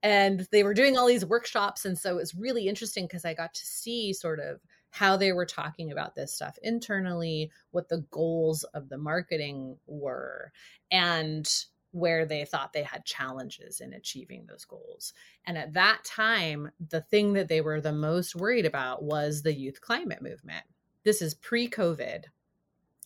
and 0.01 0.47
they 0.51 0.63
were 0.63 0.73
doing 0.73 0.97
all 0.97 1.07
these 1.07 1.25
workshops 1.25 1.83
and 1.83 1.97
so 1.97 2.11
it 2.11 2.15
was 2.15 2.33
really 2.33 2.69
interesting 2.69 3.05
because 3.05 3.25
I 3.25 3.33
got 3.33 3.53
to 3.53 3.65
see 3.65 4.13
sort 4.13 4.39
of 4.39 4.61
how 4.91 5.17
they 5.17 5.31
were 5.31 5.45
talking 5.45 5.91
about 5.91 6.15
this 6.15 6.33
stuff 6.33 6.57
internally, 6.63 7.51
what 7.71 7.89
the 7.89 8.05
goals 8.11 8.63
of 8.73 8.89
the 8.89 8.97
marketing 8.97 9.77
were. 9.85 10.51
And 10.89 11.47
where 11.91 12.25
they 12.25 12.45
thought 12.45 12.73
they 12.73 12.83
had 12.83 13.05
challenges 13.05 13.81
in 13.81 13.93
achieving 13.93 14.45
those 14.45 14.65
goals. 14.65 15.13
And 15.45 15.57
at 15.57 15.73
that 15.73 16.03
time, 16.03 16.71
the 16.89 17.01
thing 17.01 17.33
that 17.33 17.47
they 17.47 17.61
were 17.61 17.81
the 17.81 17.91
most 17.91 18.35
worried 18.35 18.65
about 18.65 19.03
was 19.03 19.41
the 19.41 19.53
youth 19.53 19.81
climate 19.81 20.21
movement. 20.21 20.63
This 21.03 21.21
is 21.21 21.33
pre 21.33 21.67
COVID. 21.67 22.25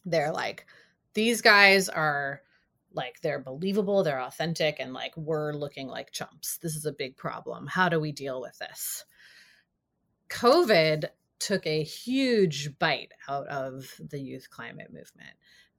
They're 0.05 0.33
like, 0.33 0.65
these 1.13 1.41
guys 1.41 1.87
are 1.87 2.41
like, 2.91 3.21
they're 3.21 3.39
believable, 3.39 4.03
they're 4.03 4.21
authentic, 4.21 4.79
and 4.79 4.93
like, 4.93 5.15
we're 5.15 5.53
looking 5.53 5.87
like 5.87 6.11
chumps. 6.11 6.57
This 6.57 6.75
is 6.75 6.85
a 6.85 6.91
big 6.91 7.15
problem. 7.15 7.67
How 7.67 7.89
do 7.89 7.99
we 7.99 8.11
deal 8.11 8.41
with 8.41 8.57
this? 8.59 9.05
COVID 10.29 11.05
took 11.39 11.65
a 11.65 11.83
huge 11.83 12.77
bite 12.79 13.11
out 13.27 13.47
of 13.47 13.99
the 13.99 14.19
youth 14.19 14.49
climate 14.49 14.91
movement. 14.91 15.31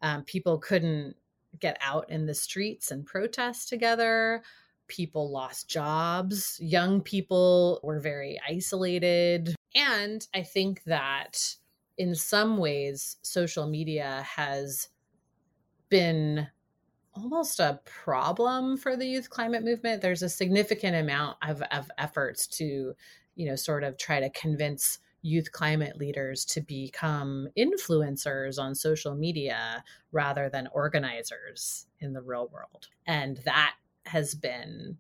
Um, 0.03 0.25
people 0.25 0.59
couldn't 0.59 1.17
get 1.61 1.77
out 1.81 2.11
in 2.11 2.27
the 2.27 2.35
streets 2.35 2.91
and 2.91 3.07
protest 3.07 3.69
together. 3.69 4.43
People 4.89 5.31
lost 5.31 5.69
jobs. 5.69 6.59
Young 6.61 7.01
people 7.01 7.81
were 7.83 8.01
very 8.01 8.39
isolated. 8.49 9.55
And 9.75 10.27
I 10.35 10.43
think 10.43 10.85
that 10.85 11.57
in 11.97 12.15
some 12.15 12.59
ways, 12.59 13.17
social 13.23 13.67
media 13.67 14.25
has 14.27 14.89
been 15.89 16.49
almost 17.15 17.61
a 17.61 17.81
problem 17.85 18.77
for 18.77 18.97
the 18.97 19.07
youth 19.07 19.31
climate 19.31 19.65
movement. 19.65 20.03
There's 20.03 20.23
a 20.23 20.29
significant 20.29 20.97
amount 20.97 21.39
of, 21.43 21.63
of 21.71 21.91
efforts 21.99 22.47
to, 22.49 22.95
you 23.37 23.47
know, 23.47 23.57
sort 23.57 23.85
of 23.85 23.97
try 23.97 24.21
to 24.21 24.31
convince 24.31 24.99
youth 25.25 25.51
climate 25.53 25.97
leaders 25.97 26.45
to 26.45 26.61
become 26.61 27.49
influencers 27.59 28.59
on 28.59 28.75
social 28.75 29.15
media 29.15 29.83
rather 30.13 30.51
than 30.51 30.69
organizers 30.73 31.87
in 32.01 32.13
the 32.13 32.21
real 32.21 32.49
world. 32.53 32.89
And 33.07 33.39
that 33.39 33.75
has 34.05 34.35
been 34.35 34.99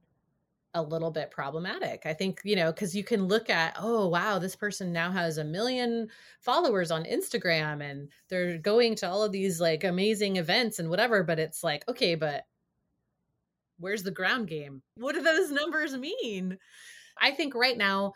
a 0.72 0.82
little 0.82 1.10
bit 1.10 1.30
problematic. 1.30 2.06
I 2.06 2.14
think, 2.14 2.40
you 2.42 2.56
know, 2.56 2.72
because 2.72 2.96
you 2.96 3.04
can 3.04 3.26
look 3.26 3.50
at, 3.50 3.76
oh, 3.78 4.08
wow, 4.08 4.38
this 4.38 4.56
person 4.56 4.94
now 4.94 5.12
has 5.12 5.36
a 5.36 5.44
million 5.44 6.08
followers 6.40 6.90
on 6.90 7.04
Instagram 7.04 7.82
and 7.82 8.08
they're 8.30 8.56
going 8.56 8.94
to 8.96 9.08
all 9.08 9.22
of 9.22 9.30
these 9.30 9.60
like 9.60 9.84
amazing 9.84 10.36
events 10.36 10.78
and 10.78 10.88
whatever. 10.88 11.22
But 11.22 11.38
it's 11.38 11.62
like, 11.62 11.86
okay, 11.86 12.14
but 12.14 12.46
where's 13.78 14.02
the 14.02 14.10
ground 14.10 14.48
game? 14.48 14.80
What 14.96 15.14
do 15.14 15.22
those 15.22 15.50
numbers 15.50 15.94
mean? 15.94 16.58
I 17.20 17.30
think 17.30 17.54
right 17.54 17.76
now 17.78 18.14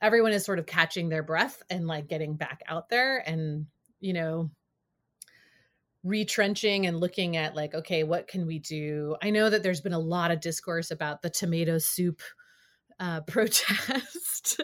everyone 0.00 0.32
is 0.32 0.44
sort 0.44 0.58
of 0.58 0.66
catching 0.66 1.08
their 1.08 1.22
breath 1.22 1.62
and 1.70 1.86
like 1.86 2.08
getting 2.08 2.36
back 2.36 2.62
out 2.68 2.88
there 2.88 3.18
and 3.18 3.66
you 4.00 4.12
know 4.12 4.50
retrenching 6.02 6.86
and 6.86 7.00
looking 7.00 7.36
at 7.36 7.56
like 7.56 7.74
okay 7.74 8.04
what 8.04 8.28
can 8.28 8.46
we 8.46 8.58
do? 8.58 9.16
I 9.22 9.30
know 9.30 9.48
that 9.48 9.62
there's 9.62 9.80
been 9.80 9.94
a 9.94 9.98
lot 9.98 10.30
of 10.30 10.40
discourse 10.40 10.90
about 10.90 11.22
the 11.22 11.30
tomato 11.30 11.78
soup 11.78 12.20
uh, 13.00 13.20
protest 13.26 14.60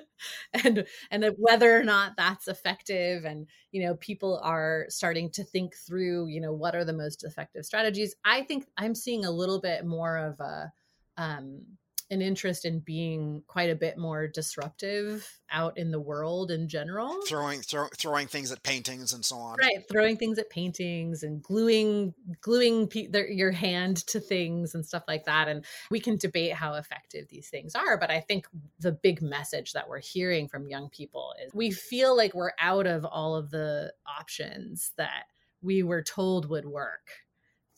and 0.52 0.84
and 1.10 1.24
whether 1.38 1.78
or 1.78 1.82
not 1.82 2.12
that's 2.16 2.46
effective 2.46 3.24
and 3.24 3.46
you 3.72 3.82
know 3.82 3.94
people 3.96 4.40
are 4.44 4.86
starting 4.88 5.30
to 5.30 5.42
think 5.42 5.74
through 5.74 6.26
you 6.26 6.40
know 6.40 6.52
what 6.52 6.74
are 6.74 6.84
the 6.84 6.92
most 6.92 7.24
effective 7.24 7.64
strategies. 7.64 8.14
I 8.24 8.42
think 8.42 8.66
i'm 8.76 8.94
seeing 8.94 9.24
a 9.24 9.30
little 9.30 9.60
bit 9.60 9.84
more 9.86 10.16
of 10.18 10.38
a 10.40 10.72
um 11.16 11.62
an 12.11 12.20
interest 12.20 12.64
in 12.64 12.81
being 12.81 13.42
quite 13.46 13.70
a 13.70 13.75
bit 13.75 13.96
more 13.96 14.27
disruptive 14.27 15.40
out 15.51 15.79
in 15.79 15.90
the 15.90 16.01
world 16.01 16.51
in 16.51 16.68
general. 16.68 17.20
Throwing 17.27 17.61
throw, 17.61 17.87
throwing 17.96 18.27
things 18.27 18.51
at 18.51 18.62
paintings 18.62 19.12
and 19.12 19.25
so 19.25 19.37
on. 19.37 19.59
Right, 19.61 19.85
throwing 19.90 20.16
things 20.16 20.38
at 20.38 20.51
paintings 20.51 21.23
and 21.23 21.42
gluing 21.42 22.14
gluing 22.40 22.88
pe- 22.88 23.07
their, 23.07 23.29
your 23.29 23.53
hand 23.53 23.99
to 24.09 24.18
things 24.18 24.75
and 24.75 24.85
stuff 24.85 25.05
like 25.07 25.25
that. 25.27 25.49
And 25.49 25.64
we 25.90 26.01
can 26.01 26.16
debate 26.16 26.53
how 26.53 26.75
effective 26.75 27.29
these 27.29 27.49
things 27.49 27.75
are, 27.75 27.96
but 27.96 28.11
I 28.11 28.20
think 28.20 28.46
the 28.81 28.92
big 28.92 29.23
message 29.23 29.73
that 29.73 29.88
we're 29.88 30.01
hearing 30.01 30.49
from 30.49 30.68
young 30.68 30.88
people 30.90 31.35
is 31.44 31.55
we 31.55 31.70
feel 31.70 32.16
like 32.16 32.35
we're 32.35 32.53
out 32.59 32.87
of 32.87 33.05
all 33.05 33.37
of 33.37 33.51
the 33.51 33.92
options 34.18 34.92
that 34.96 35.27
we 35.62 35.83
were 35.83 36.03
told 36.03 36.49
would 36.49 36.64
work 36.64 37.11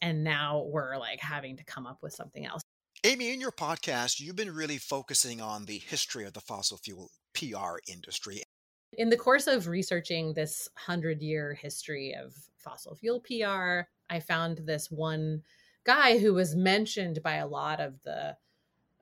and 0.00 0.24
now 0.24 0.66
we're 0.68 0.96
like 0.96 1.20
having 1.20 1.56
to 1.56 1.64
come 1.64 1.86
up 1.86 1.98
with 2.02 2.12
something 2.12 2.44
else 2.44 2.62
Amy, 3.04 3.32
in 3.32 3.40
your 3.40 3.50
podcast, 3.50 4.20
you've 4.20 4.36
been 4.36 4.54
really 4.54 4.78
focusing 4.78 5.40
on 5.40 5.64
the 5.64 5.78
history 5.78 6.24
of 6.24 6.34
the 6.34 6.40
fossil 6.40 6.76
fuel 6.76 7.10
PR 7.34 7.78
industry. 7.90 8.44
In 8.92 9.10
the 9.10 9.16
course 9.16 9.48
of 9.48 9.66
researching 9.66 10.34
this 10.34 10.68
100 10.74 11.20
year 11.20 11.52
history 11.52 12.14
of 12.14 12.32
fossil 12.58 12.94
fuel 12.94 13.18
PR, 13.18 13.88
I 14.08 14.20
found 14.20 14.58
this 14.58 14.88
one 14.88 15.42
guy 15.82 16.18
who 16.18 16.32
was 16.32 16.54
mentioned 16.54 17.24
by 17.24 17.36
a 17.36 17.46
lot 17.48 17.80
of 17.80 18.00
the 18.04 18.36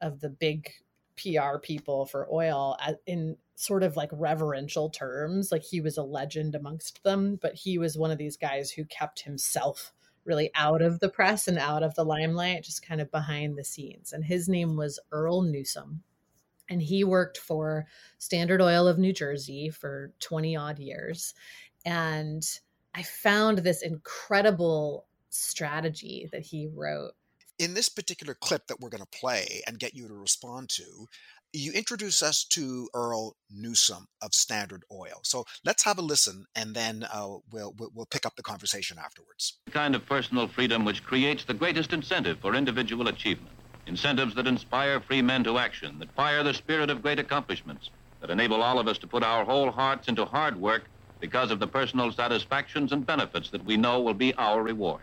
of 0.00 0.20
the 0.20 0.30
big 0.30 0.70
PR 1.18 1.58
people 1.58 2.06
for 2.06 2.26
oil 2.32 2.78
uh, 2.80 2.94
in 3.06 3.36
sort 3.56 3.82
of 3.82 3.96
like 3.96 4.08
reverential 4.14 4.88
terms. 4.88 5.52
Like 5.52 5.62
he 5.62 5.82
was 5.82 5.98
a 5.98 6.02
legend 6.02 6.54
amongst 6.54 7.02
them, 7.02 7.38
but 7.42 7.54
he 7.54 7.76
was 7.76 7.98
one 7.98 8.10
of 8.10 8.16
these 8.16 8.38
guys 8.38 8.70
who 8.70 8.86
kept 8.86 9.20
himself 9.20 9.92
really 10.24 10.50
out 10.54 10.82
of 10.82 11.00
the 11.00 11.08
press 11.08 11.48
and 11.48 11.58
out 11.58 11.82
of 11.82 11.94
the 11.94 12.04
limelight, 12.04 12.64
just 12.64 12.86
kind 12.86 13.00
of 13.00 13.10
behind 13.10 13.56
the 13.56 13.64
scenes. 13.64 14.12
And 14.12 14.24
his 14.24 14.48
name 14.48 14.76
was 14.76 15.00
Earl 15.12 15.42
Newsom. 15.42 16.02
And 16.68 16.80
he 16.80 17.02
worked 17.02 17.38
for 17.38 17.86
Standard 18.18 18.62
Oil 18.62 18.86
of 18.86 18.98
New 18.98 19.12
Jersey 19.12 19.70
for 19.70 20.12
20 20.20 20.56
odd 20.56 20.78
years. 20.78 21.34
And 21.84 22.42
I 22.94 23.02
found 23.02 23.58
this 23.58 23.82
incredible 23.82 25.06
strategy 25.30 26.28
that 26.32 26.42
he 26.42 26.68
wrote. 26.72 27.12
In 27.58 27.74
this 27.74 27.88
particular 27.88 28.34
clip 28.34 28.66
that 28.68 28.80
we're 28.80 28.88
going 28.88 29.02
to 29.02 29.18
play 29.18 29.62
and 29.66 29.78
get 29.78 29.94
you 29.94 30.08
to 30.08 30.14
respond 30.14 30.68
to, 30.70 31.08
you 31.52 31.72
introduce 31.72 32.22
us 32.22 32.44
to 32.44 32.88
Earl 32.94 33.36
Newsom 33.50 34.06
of 34.22 34.34
Standard 34.34 34.84
Oil. 34.92 35.20
So 35.22 35.44
let's 35.64 35.84
have 35.84 35.98
a 35.98 36.02
listen, 36.02 36.46
and 36.54 36.74
then 36.74 37.06
uh, 37.12 37.36
we'll, 37.50 37.74
we'll 37.94 38.06
pick 38.06 38.24
up 38.24 38.36
the 38.36 38.42
conversation 38.42 38.98
afterwards. 38.98 39.58
The 39.66 39.72
kind 39.72 39.94
of 39.94 40.06
personal 40.06 40.48
freedom 40.48 40.84
which 40.84 41.02
creates 41.04 41.44
the 41.44 41.54
greatest 41.54 41.92
incentive 41.92 42.38
for 42.38 42.54
individual 42.54 43.08
achievement. 43.08 43.54
Incentives 43.86 44.34
that 44.34 44.46
inspire 44.46 45.00
free 45.00 45.22
men 45.22 45.42
to 45.44 45.58
action, 45.58 45.98
that 45.98 46.14
fire 46.14 46.42
the 46.44 46.54
spirit 46.54 46.90
of 46.90 47.02
great 47.02 47.18
accomplishments, 47.18 47.90
that 48.20 48.30
enable 48.30 48.62
all 48.62 48.78
of 48.78 48.86
us 48.86 48.98
to 48.98 49.06
put 49.06 49.22
our 49.22 49.44
whole 49.44 49.70
hearts 49.70 50.06
into 50.08 50.24
hard 50.24 50.60
work 50.60 50.84
because 51.20 51.50
of 51.50 51.58
the 51.58 51.66
personal 51.66 52.12
satisfactions 52.12 52.92
and 52.92 53.04
benefits 53.04 53.50
that 53.50 53.64
we 53.64 53.76
know 53.76 54.00
will 54.00 54.14
be 54.14 54.34
our 54.34 54.62
reward. 54.62 55.02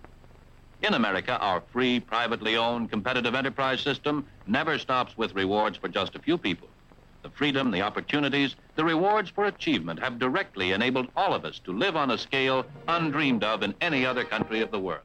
In 0.83 0.93
America, 0.93 1.37
our 1.39 1.61
free, 1.61 1.99
privately 1.99 2.55
owned, 2.55 2.91
competitive 2.91 3.33
enterprise 3.33 3.81
system 3.81 4.27
never 4.45 4.77
stops 4.77 5.17
with 5.17 5.33
rewards 5.33 5.77
for 5.77 5.87
just 5.87 6.15
a 6.15 6.19
few 6.19 6.37
people. 6.37 6.69
The 7.23 7.31
freedom, 7.31 7.71
the 7.71 7.81
opportunities, 7.81 8.55
the 8.75 8.85
rewards 8.85 9.29
for 9.31 9.45
achievement 9.45 9.99
have 9.99 10.19
directly 10.19 10.73
enabled 10.73 11.09
all 11.15 11.33
of 11.33 11.45
us 11.45 11.59
to 11.65 11.73
live 11.73 11.95
on 11.95 12.11
a 12.11 12.17
scale 12.17 12.65
undreamed 12.87 13.43
of 13.43 13.63
in 13.63 13.73
any 13.81 14.05
other 14.05 14.23
country 14.23 14.61
of 14.61 14.69
the 14.69 14.79
world. 14.79 15.01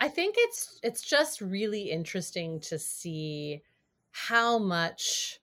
I 0.00 0.08
think 0.08 0.36
it's 0.38 0.78
it's 0.82 1.02
just 1.02 1.40
really 1.40 1.90
interesting 1.90 2.60
to 2.60 2.78
see 2.78 3.62
how 4.12 4.58
much 4.58 5.40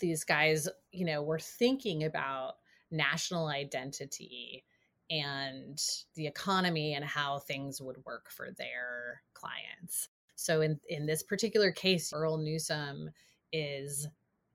these 0.00 0.24
guys, 0.24 0.68
you 0.90 1.04
know, 1.04 1.22
were 1.22 1.38
thinking 1.38 2.04
about 2.04 2.56
national 2.90 3.46
identity 3.48 4.64
and 5.10 5.80
the 6.14 6.26
economy 6.26 6.94
and 6.94 7.04
how 7.04 7.38
things 7.38 7.80
would 7.80 7.96
work 8.04 8.30
for 8.30 8.50
their 8.56 9.22
clients. 9.34 10.08
So 10.34 10.60
in 10.60 10.80
in 10.88 11.06
this 11.06 11.22
particular 11.22 11.72
case, 11.72 12.12
Earl 12.12 12.38
Newsom 12.38 13.10
is 13.52 14.06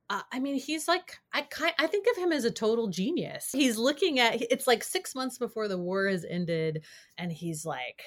uh, 0.10 0.22
I 0.34 0.40
mean, 0.40 0.56
he's 0.56 0.88
like 0.88 1.18
I 1.34 1.44
kind 1.44 1.74
I 1.80 1.88
think 1.88 2.06
of 2.12 2.18
him 2.18 2.32
as 2.32 2.44
a 2.44 2.52
total 2.52 2.88
genius. 2.88 3.50
He's 3.52 3.78
looking 3.78 4.20
at 4.20 4.42
it's 4.42 4.68
like 4.68 4.84
6 4.84 5.16
months 5.16 5.38
before 5.38 5.68
the 5.68 5.78
war 5.78 6.08
has 6.08 6.26
ended 6.30 6.84
and 7.18 7.32
he's 7.32 7.66
like 7.66 8.04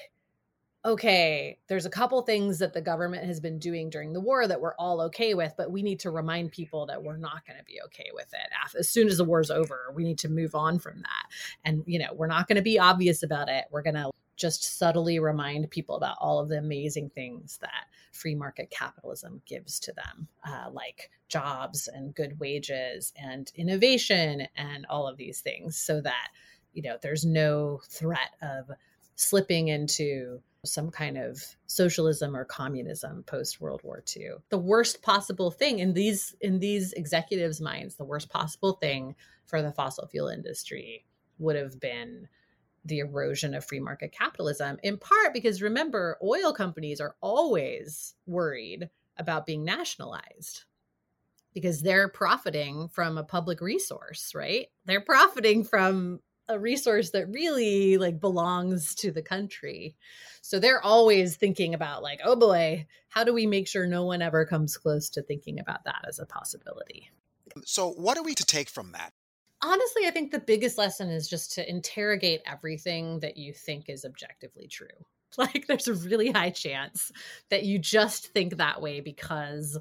okay, 0.85 1.57
there's 1.67 1.87
a 1.87 1.89
couple 1.89 2.21
things 2.21 2.59
that 2.59 2.73
the 2.73 2.81
government 2.81 3.25
has 3.25 3.39
been 3.39 3.57
doing 3.57 3.89
during 3.89 4.13
the 4.13 4.21
war 4.21 4.47
that 4.47 4.61
we're 4.61 4.75
all 4.75 5.01
okay 5.01 5.33
with, 5.33 5.51
but 5.57 5.71
we 5.71 5.81
need 5.81 5.99
to 5.99 6.11
remind 6.11 6.51
people 6.51 6.85
that 6.85 7.01
we're 7.01 7.17
not 7.17 7.45
going 7.47 7.57
to 7.57 7.65
be 7.65 7.79
okay 7.85 8.11
with 8.13 8.31
it. 8.33 8.77
As 8.77 8.87
soon 8.87 9.07
as 9.07 9.17
the 9.17 9.23
war's 9.23 9.49
over, 9.49 9.91
we 9.95 10.03
need 10.03 10.19
to 10.19 10.29
move 10.29 10.53
on 10.53 10.77
from 10.77 11.01
that. 11.01 11.25
And, 11.63 11.83
you 11.87 11.97
know, 11.97 12.13
we're 12.13 12.27
not 12.27 12.47
going 12.47 12.57
to 12.57 12.61
be 12.61 12.77
obvious 12.77 13.23
about 13.23 13.49
it. 13.49 13.65
We're 13.71 13.81
going 13.81 13.95
to 13.95 14.11
just 14.35 14.77
subtly 14.77 15.17
remind 15.17 15.71
people 15.71 15.95
about 15.95 16.17
all 16.19 16.39
of 16.39 16.49
the 16.49 16.57
amazing 16.57 17.09
things 17.09 17.57
that 17.61 17.85
free 18.11 18.35
market 18.35 18.69
capitalism 18.69 19.41
gives 19.47 19.79
to 19.79 19.93
them, 19.93 20.27
uh, 20.47 20.69
like 20.71 21.09
jobs 21.29 21.87
and 21.87 22.13
good 22.13 22.39
wages 22.39 23.11
and 23.15 23.51
innovation 23.55 24.47
and 24.55 24.85
all 24.87 25.07
of 25.07 25.17
these 25.17 25.39
things, 25.39 25.77
so 25.77 25.99
that, 26.01 26.27
you 26.73 26.83
know, 26.83 26.97
there's 27.01 27.25
no 27.25 27.81
threat 27.89 28.35
of 28.41 28.69
slipping 29.15 29.69
into 29.69 30.41
some 30.65 30.91
kind 30.91 31.17
of 31.17 31.41
socialism 31.67 32.35
or 32.35 32.45
communism 32.45 33.23
post 33.23 33.61
World 33.61 33.81
War 33.83 34.03
II. 34.15 34.31
The 34.49 34.57
worst 34.57 35.01
possible 35.01 35.51
thing 35.51 35.79
in 35.79 35.93
these 35.93 36.35
in 36.41 36.59
these 36.59 36.93
executives' 36.93 37.61
minds, 37.61 37.95
the 37.95 38.05
worst 38.05 38.29
possible 38.29 38.73
thing 38.73 39.15
for 39.45 39.61
the 39.61 39.71
fossil 39.71 40.07
fuel 40.07 40.27
industry 40.27 41.05
would 41.39 41.55
have 41.55 41.79
been 41.79 42.27
the 42.85 42.99
erosion 42.99 43.53
of 43.55 43.65
free 43.65 43.79
market 43.79 44.11
capitalism, 44.11 44.77
in 44.83 44.97
part 44.97 45.33
because 45.33 45.61
remember, 45.61 46.17
oil 46.23 46.53
companies 46.53 47.01
are 47.01 47.15
always 47.19 48.13
worried 48.27 48.89
about 49.17 49.45
being 49.45 49.63
nationalized 49.63 50.65
because 51.53 51.81
they're 51.81 52.09
profiting 52.09 52.89
from 52.89 53.17
a 53.17 53.23
public 53.23 53.61
resource, 53.61 54.33
right? 54.35 54.67
They're 54.85 55.01
profiting 55.01 55.63
from 55.63 56.19
a 56.47 56.59
resource 56.59 57.11
that 57.11 57.29
really 57.29 57.97
like 57.97 58.19
belongs 58.19 58.95
to 58.95 59.11
the 59.11 59.21
country. 59.21 59.95
So 60.41 60.59
they're 60.59 60.83
always 60.83 61.35
thinking 61.35 61.73
about 61.73 62.03
like, 62.03 62.19
oh 62.23 62.35
boy, 62.35 62.85
how 63.09 63.23
do 63.23 63.33
we 63.33 63.47
make 63.47 63.67
sure 63.67 63.87
no 63.87 64.05
one 64.05 64.21
ever 64.21 64.45
comes 64.45 64.77
close 64.77 65.09
to 65.11 65.23
thinking 65.23 65.59
about 65.59 65.85
that 65.85 66.05
as 66.07 66.19
a 66.19 66.25
possibility? 66.25 67.09
So 67.63 67.91
what 67.91 68.17
are 68.17 68.23
we 68.23 68.35
to 68.35 68.45
take 68.45 68.69
from 68.69 68.91
that? 68.91 69.13
Honestly, 69.63 70.05
I 70.05 70.11
think 70.11 70.31
the 70.31 70.39
biggest 70.39 70.77
lesson 70.77 71.09
is 71.09 71.27
just 71.27 71.53
to 71.53 71.67
interrogate 71.67 72.41
everything 72.45 73.21
that 73.21 73.37
you 73.37 73.53
think 73.53 73.89
is 73.89 74.05
objectively 74.05 74.67
true. 74.67 74.87
Like 75.37 75.67
there's 75.67 75.89
a 75.89 75.93
really 75.93 76.31
high 76.31 76.51
chance 76.51 77.11
that 77.49 77.63
you 77.63 77.77
just 77.77 78.27
think 78.27 78.55
that 78.55 78.81
way 78.81 79.01
because 79.01 79.77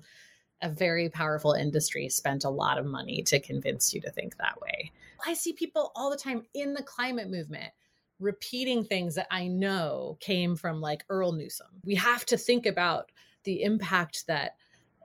a 0.64 0.68
very 0.68 1.10
powerful 1.10 1.52
industry 1.52 2.08
spent 2.08 2.44
a 2.44 2.50
lot 2.50 2.78
of 2.78 2.86
money 2.86 3.22
to 3.22 3.38
convince 3.38 3.92
you 3.92 4.00
to 4.00 4.10
think 4.10 4.36
that 4.38 4.60
way. 4.60 4.90
I 5.24 5.34
see 5.34 5.52
people 5.52 5.92
all 5.94 6.10
the 6.10 6.16
time 6.16 6.42
in 6.54 6.72
the 6.72 6.82
climate 6.82 7.30
movement 7.30 7.70
repeating 8.18 8.82
things 8.82 9.14
that 9.16 9.26
I 9.30 9.46
know 9.46 10.16
came 10.20 10.56
from 10.56 10.80
like 10.80 11.04
Earl 11.08 11.32
Newsom. 11.32 11.66
We 11.84 11.94
have 11.96 12.24
to 12.26 12.38
think 12.38 12.64
about 12.64 13.12
the 13.44 13.62
impact 13.62 14.26
that 14.26 14.56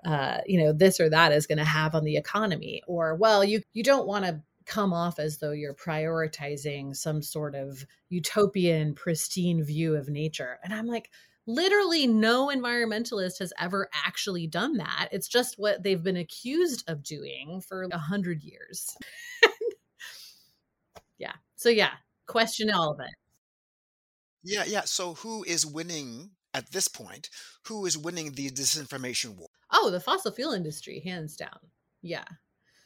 uh, 0.06 0.38
you 0.45 0.58
know 0.63 0.72
this 0.72 1.00
or 1.02 1.10
that 1.10 1.34
is 1.34 1.45
going 1.45 1.58
to 1.58 1.65
have 1.65 1.93
on 1.93 2.06
the 2.06 2.15
economy 2.15 2.82
or 2.88 3.15
well 3.15 3.43
you 3.43 3.62
you 3.74 3.84
don't 3.84 4.08
want 4.08 4.24
to 4.24 4.41
come 4.65 4.93
off 4.93 5.19
as 5.19 5.39
though 5.39 5.52
you're 5.52 5.74
prioritizing 5.74 6.95
some 6.95 7.22
sort 7.22 7.54
of 7.54 7.86
utopian 8.08 8.93
pristine 8.93 9.62
view 9.62 9.98
of 9.98 10.08
nature 10.08 10.58
and 10.63 10.74
i'm 10.74 10.88
like 10.88 11.10
literally 11.50 12.06
no 12.06 12.48
environmentalist 12.48 13.40
has 13.40 13.52
ever 13.60 13.90
actually 14.06 14.46
done 14.46 14.78
that 14.78 15.10
it's 15.12 15.28
just 15.28 15.58
what 15.58 15.82
they've 15.84 16.04
been 16.04 16.18
accused 16.18 16.84
of 16.88 17.04
doing 17.04 17.62
for 17.68 17.88
a 17.92 17.98
hundred 17.98 18.44
years 18.44 18.96
yeah. 21.20 21.34
So 21.56 21.70
yeah, 21.70 21.92
question 22.26 22.72
all 22.72 22.92
of 22.92 23.00
it. 23.02 23.14
Yeah, 24.44 24.64
yeah. 24.66 24.82
So 24.86 25.14
who 25.16 25.44
is 25.44 25.66
winning 25.66 26.32
at 26.54 26.72
this 26.72 26.88
point? 26.88 27.30
Who 27.68 27.86
is 27.86 27.98
winning 27.98 28.32
the 28.32 28.50
disinformation 28.50 29.38
war? 29.38 29.50
Oh, 29.72 29.92
the 29.92 30.00
fossil 30.00 30.32
fuel 30.32 30.54
industry, 30.54 31.02
hands 31.02 31.36
down. 31.36 31.60
Yeah. 32.02 32.26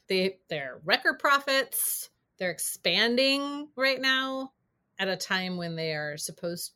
They 0.09 0.39
they're 0.49 0.81
record 0.83 1.19
profits. 1.19 2.09
They're 2.39 2.51
expanding 2.51 3.69
right 3.77 4.01
now 4.01 4.51
at 4.99 5.07
a 5.07 5.15
time 5.15 5.55
when 5.55 5.75
they 5.75 5.93
are 5.93 6.17
supposed 6.17 6.73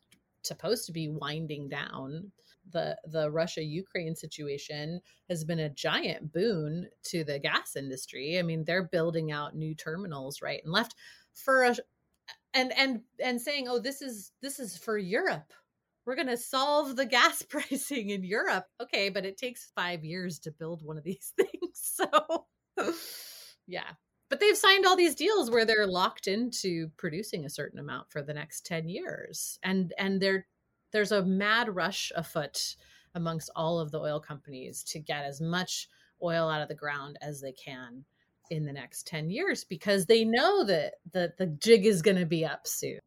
supposed 0.47 0.85
to 0.85 0.91
be 0.91 1.09
winding 1.09 1.69
down. 1.69 2.31
The 2.71 2.97
the 3.05 3.31
Russia 3.31 3.63
Ukraine 3.63 4.15
situation 4.15 4.99
has 5.29 5.45
been 5.45 5.59
a 5.59 5.69
giant 5.69 6.33
boon 6.33 6.89
to 7.03 7.23
the 7.23 7.39
gas 7.39 7.75
industry. 7.75 8.39
I 8.39 8.41
mean, 8.41 8.65
they're 8.65 8.83
building 8.83 9.31
out 9.31 9.55
new 9.55 9.73
terminals 9.73 10.41
right 10.41 10.61
and 10.63 10.73
left 10.73 10.95
for 11.33 11.63
a 11.63 11.75
and 12.53 12.75
and 12.77 13.01
and 13.23 13.41
saying 13.41 13.67
oh 13.67 13.79
this 13.79 14.01
is 14.01 14.31
this 14.41 14.59
is 14.59 14.77
for 14.77 14.97
europe 14.97 15.53
we're 16.05 16.15
going 16.15 16.27
to 16.27 16.37
solve 16.37 16.95
the 16.95 17.05
gas 17.05 17.41
pricing 17.49 18.09
in 18.09 18.23
europe 18.23 18.65
okay 18.81 19.09
but 19.09 19.25
it 19.25 19.37
takes 19.37 19.71
five 19.75 20.03
years 20.03 20.39
to 20.39 20.51
build 20.51 20.83
one 20.83 20.97
of 20.97 21.03
these 21.03 21.33
things 21.37 21.71
so 21.73 22.45
yeah 23.67 23.91
but 24.29 24.39
they've 24.39 24.57
signed 24.57 24.85
all 24.85 24.95
these 24.95 25.15
deals 25.15 25.49
where 25.49 25.65
they're 25.65 25.87
locked 25.87 26.27
into 26.27 26.89
producing 26.97 27.45
a 27.45 27.49
certain 27.49 27.79
amount 27.79 28.11
for 28.11 28.21
the 28.21 28.33
next 28.33 28.65
10 28.65 28.89
years 28.89 29.59
and 29.63 29.93
and 29.97 30.21
there 30.21 30.45
there's 30.91 31.11
a 31.11 31.25
mad 31.25 31.73
rush 31.75 32.11
afoot 32.15 32.75
amongst 33.15 33.49
all 33.55 33.79
of 33.79 33.91
the 33.91 33.99
oil 33.99 34.19
companies 34.19 34.83
to 34.83 34.99
get 34.99 35.25
as 35.25 35.41
much 35.41 35.89
oil 36.23 36.49
out 36.49 36.61
of 36.61 36.67
the 36.67 36.75
ground 36.75 37.17
as 37.21 37.41
they 37.41 37.51
can 37.51 38.03
in 38.49 38.65
the 38.65 38.73
next 38.73 39.07
10 39.07 39.29
years 39.29 39.63
because 39.63 40.05
they 40.05 40.23
know 40.23 40.63
that 40.63 40.93
the, 41.11 41.33
the 41.37 41.47
jig 41.47 41.85
is 41.85 42.01
going 42.01 42.17
to 42.17 42.25
be 42.25 42.45
up 42.45 42.65
soon. 42.65 42.99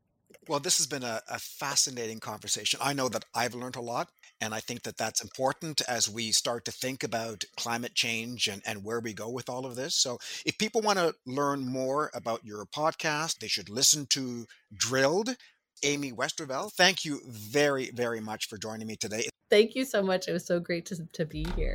Well, 0.48 0.60
this 0.60 0.78
has 0.78 0.86
been 0.86 1.02
a, 1.02 1.20
a, 1.28 1.38
fascinating 1.38 2.18
conversation. 2.18 2.80
I 2.82 2.94
know 2.94 3.08
that 3.10 3.26
I've 3.34 3.54
learned 3.54 3.76
a 3.76 3.82
lot, 3.82 4.08
and 4.40 4.54
I 4.54 4.60
think 4.60 4.82
that 4.84 4.96
that's 4.96 5.22
important 5.22 5.82
as 5.86 6.08
we 6.08 6.32
start 6.32 6.64
to 6.64 6.72
think 6.72 7.02
about 7.02 7.44
climate 7.58 7.94
change 7.94 8.48
and, 8.48 8.62
and 8.64 8.82
where 8.82 9.00
we 9.00 9.12
go 9.12 9.28
with 9.28 9.50
all 9.50 9.66
of 9.66 9.76
this. 9.76 9.94
So, 9.94 10.18
if 10.46 10.56
people 10.56 10.80
want 10.80 10.98
to 10.98 11.14
learn 11.26 11.70
more 11.70 12.10
about 12.14 12.44
your 12.44 12.64
podcast, 12.64 13.38
they 13.38 13.48
should 13.48 13.68
listen 13.68 14.06
to 14.10 14.46
Drilled. 14.74 15.36
Amy 15.82 16.12
Westervelt, 16.12 16.72
thank 16.72 17.06
you 17.06 17.20
very, 17.26 17.90
very 17.90 18.20
much 18.20 18.48
for 18.48 18.58
joining 18.58 18.86
me 18.86 18.96
today. 18.96 19.28
Thank 19.48 19.74
you 19.74 19.86
so 19.86 20.02
much. 20.02 20.28
It 20.28 20.32
was 20.32 20.44
so 20.44 20.60
great 20.60 20.84
to, 20.86 21.06
to 21.14 21.24
be 21.24 21.46
here. 21.56 21.74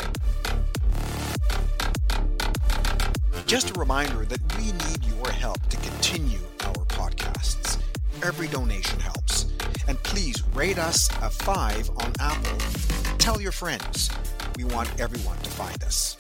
Just 3.48 3.76
a 3.76 3.80
reminder 3.80 4.26
that 4.26 4.58
we 4.58 4.72
need 4.72 5.06
your 5.06 5.32
help 5.32 5.62
to 5.70 5.78
continue. 5.78 6.40
Every 8.24 8.48
donation 8.48 9.00
helps. 9.00 9.46
And 9.88 10.02
please 10.04 10.44
rate 10.54 10.78
us 10.78 11.10
a 11.22 11.30
five 11.30 11.90
on 11.98 12.14
Apple. 12.20 12.58
Tell 13.18 13.42
your 13.42 13.52
friends. 13.52 14.10
We 14.58 14.64
want 14.66 14.90
everyone 15.00 15.38
to 15.38 15.50
find 15.50 15.84
us. 15.84 16.18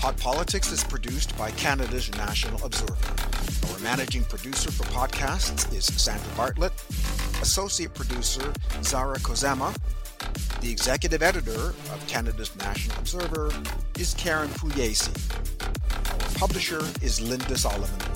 Hot 0.00 0.16
Politics 0.18 0.70
is 0.70 0.84
produced 0.84 1.36
by 1.36 1.50
Canada's 1.52 2.10
National 2.16 2.64
Observer. 2.64 3.72
Our 3.72 3.78
managing 3.80 4.24
producer 4.24 4.70
for 4.70 4.84
podcasts 4.84 5.72
is 5.76 5.84
Sandra 5.84 6.32
Bartlett, 6.36 6.72
associate 7.42 7.94
producer 7.94 8.52
Zara 8.82 9.18
Kozema, 9.18 9.76
the 10.60 10.70
executive 10.70 11.22
editor 11.22 11.68
of 11.92 12.04
Canada's 12.08 12.54
National 12.56 12.98
Observer 12.98 13.52
is 13.98 14.14
Karen 14.14 14.48
Pugliese. 14.50 15.08
Our 16.10 16.38
publisher 16.38 16.80
is 17.00 17.20
Linda 17.20 17.56
Solomon. 17.56 18.07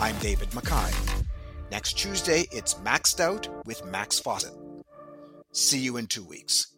I'm 0.00 0.18
David 0.18 0.52
Mackay. 0.54 0.92
Next 1.70 1.92
Tuesday, 1.94 2.46
it's 2.50 2.74
Maxed 2.74 3.20
Out 3.20 3.48
with 3.64 3.84
Max 3.86 4.18
Fawcett. 4.18 4.52
See 5.52 5.78
you 5.78 5.96
in 5.96 6.08
two 6.08 6.24
weeks. 6.24 6.73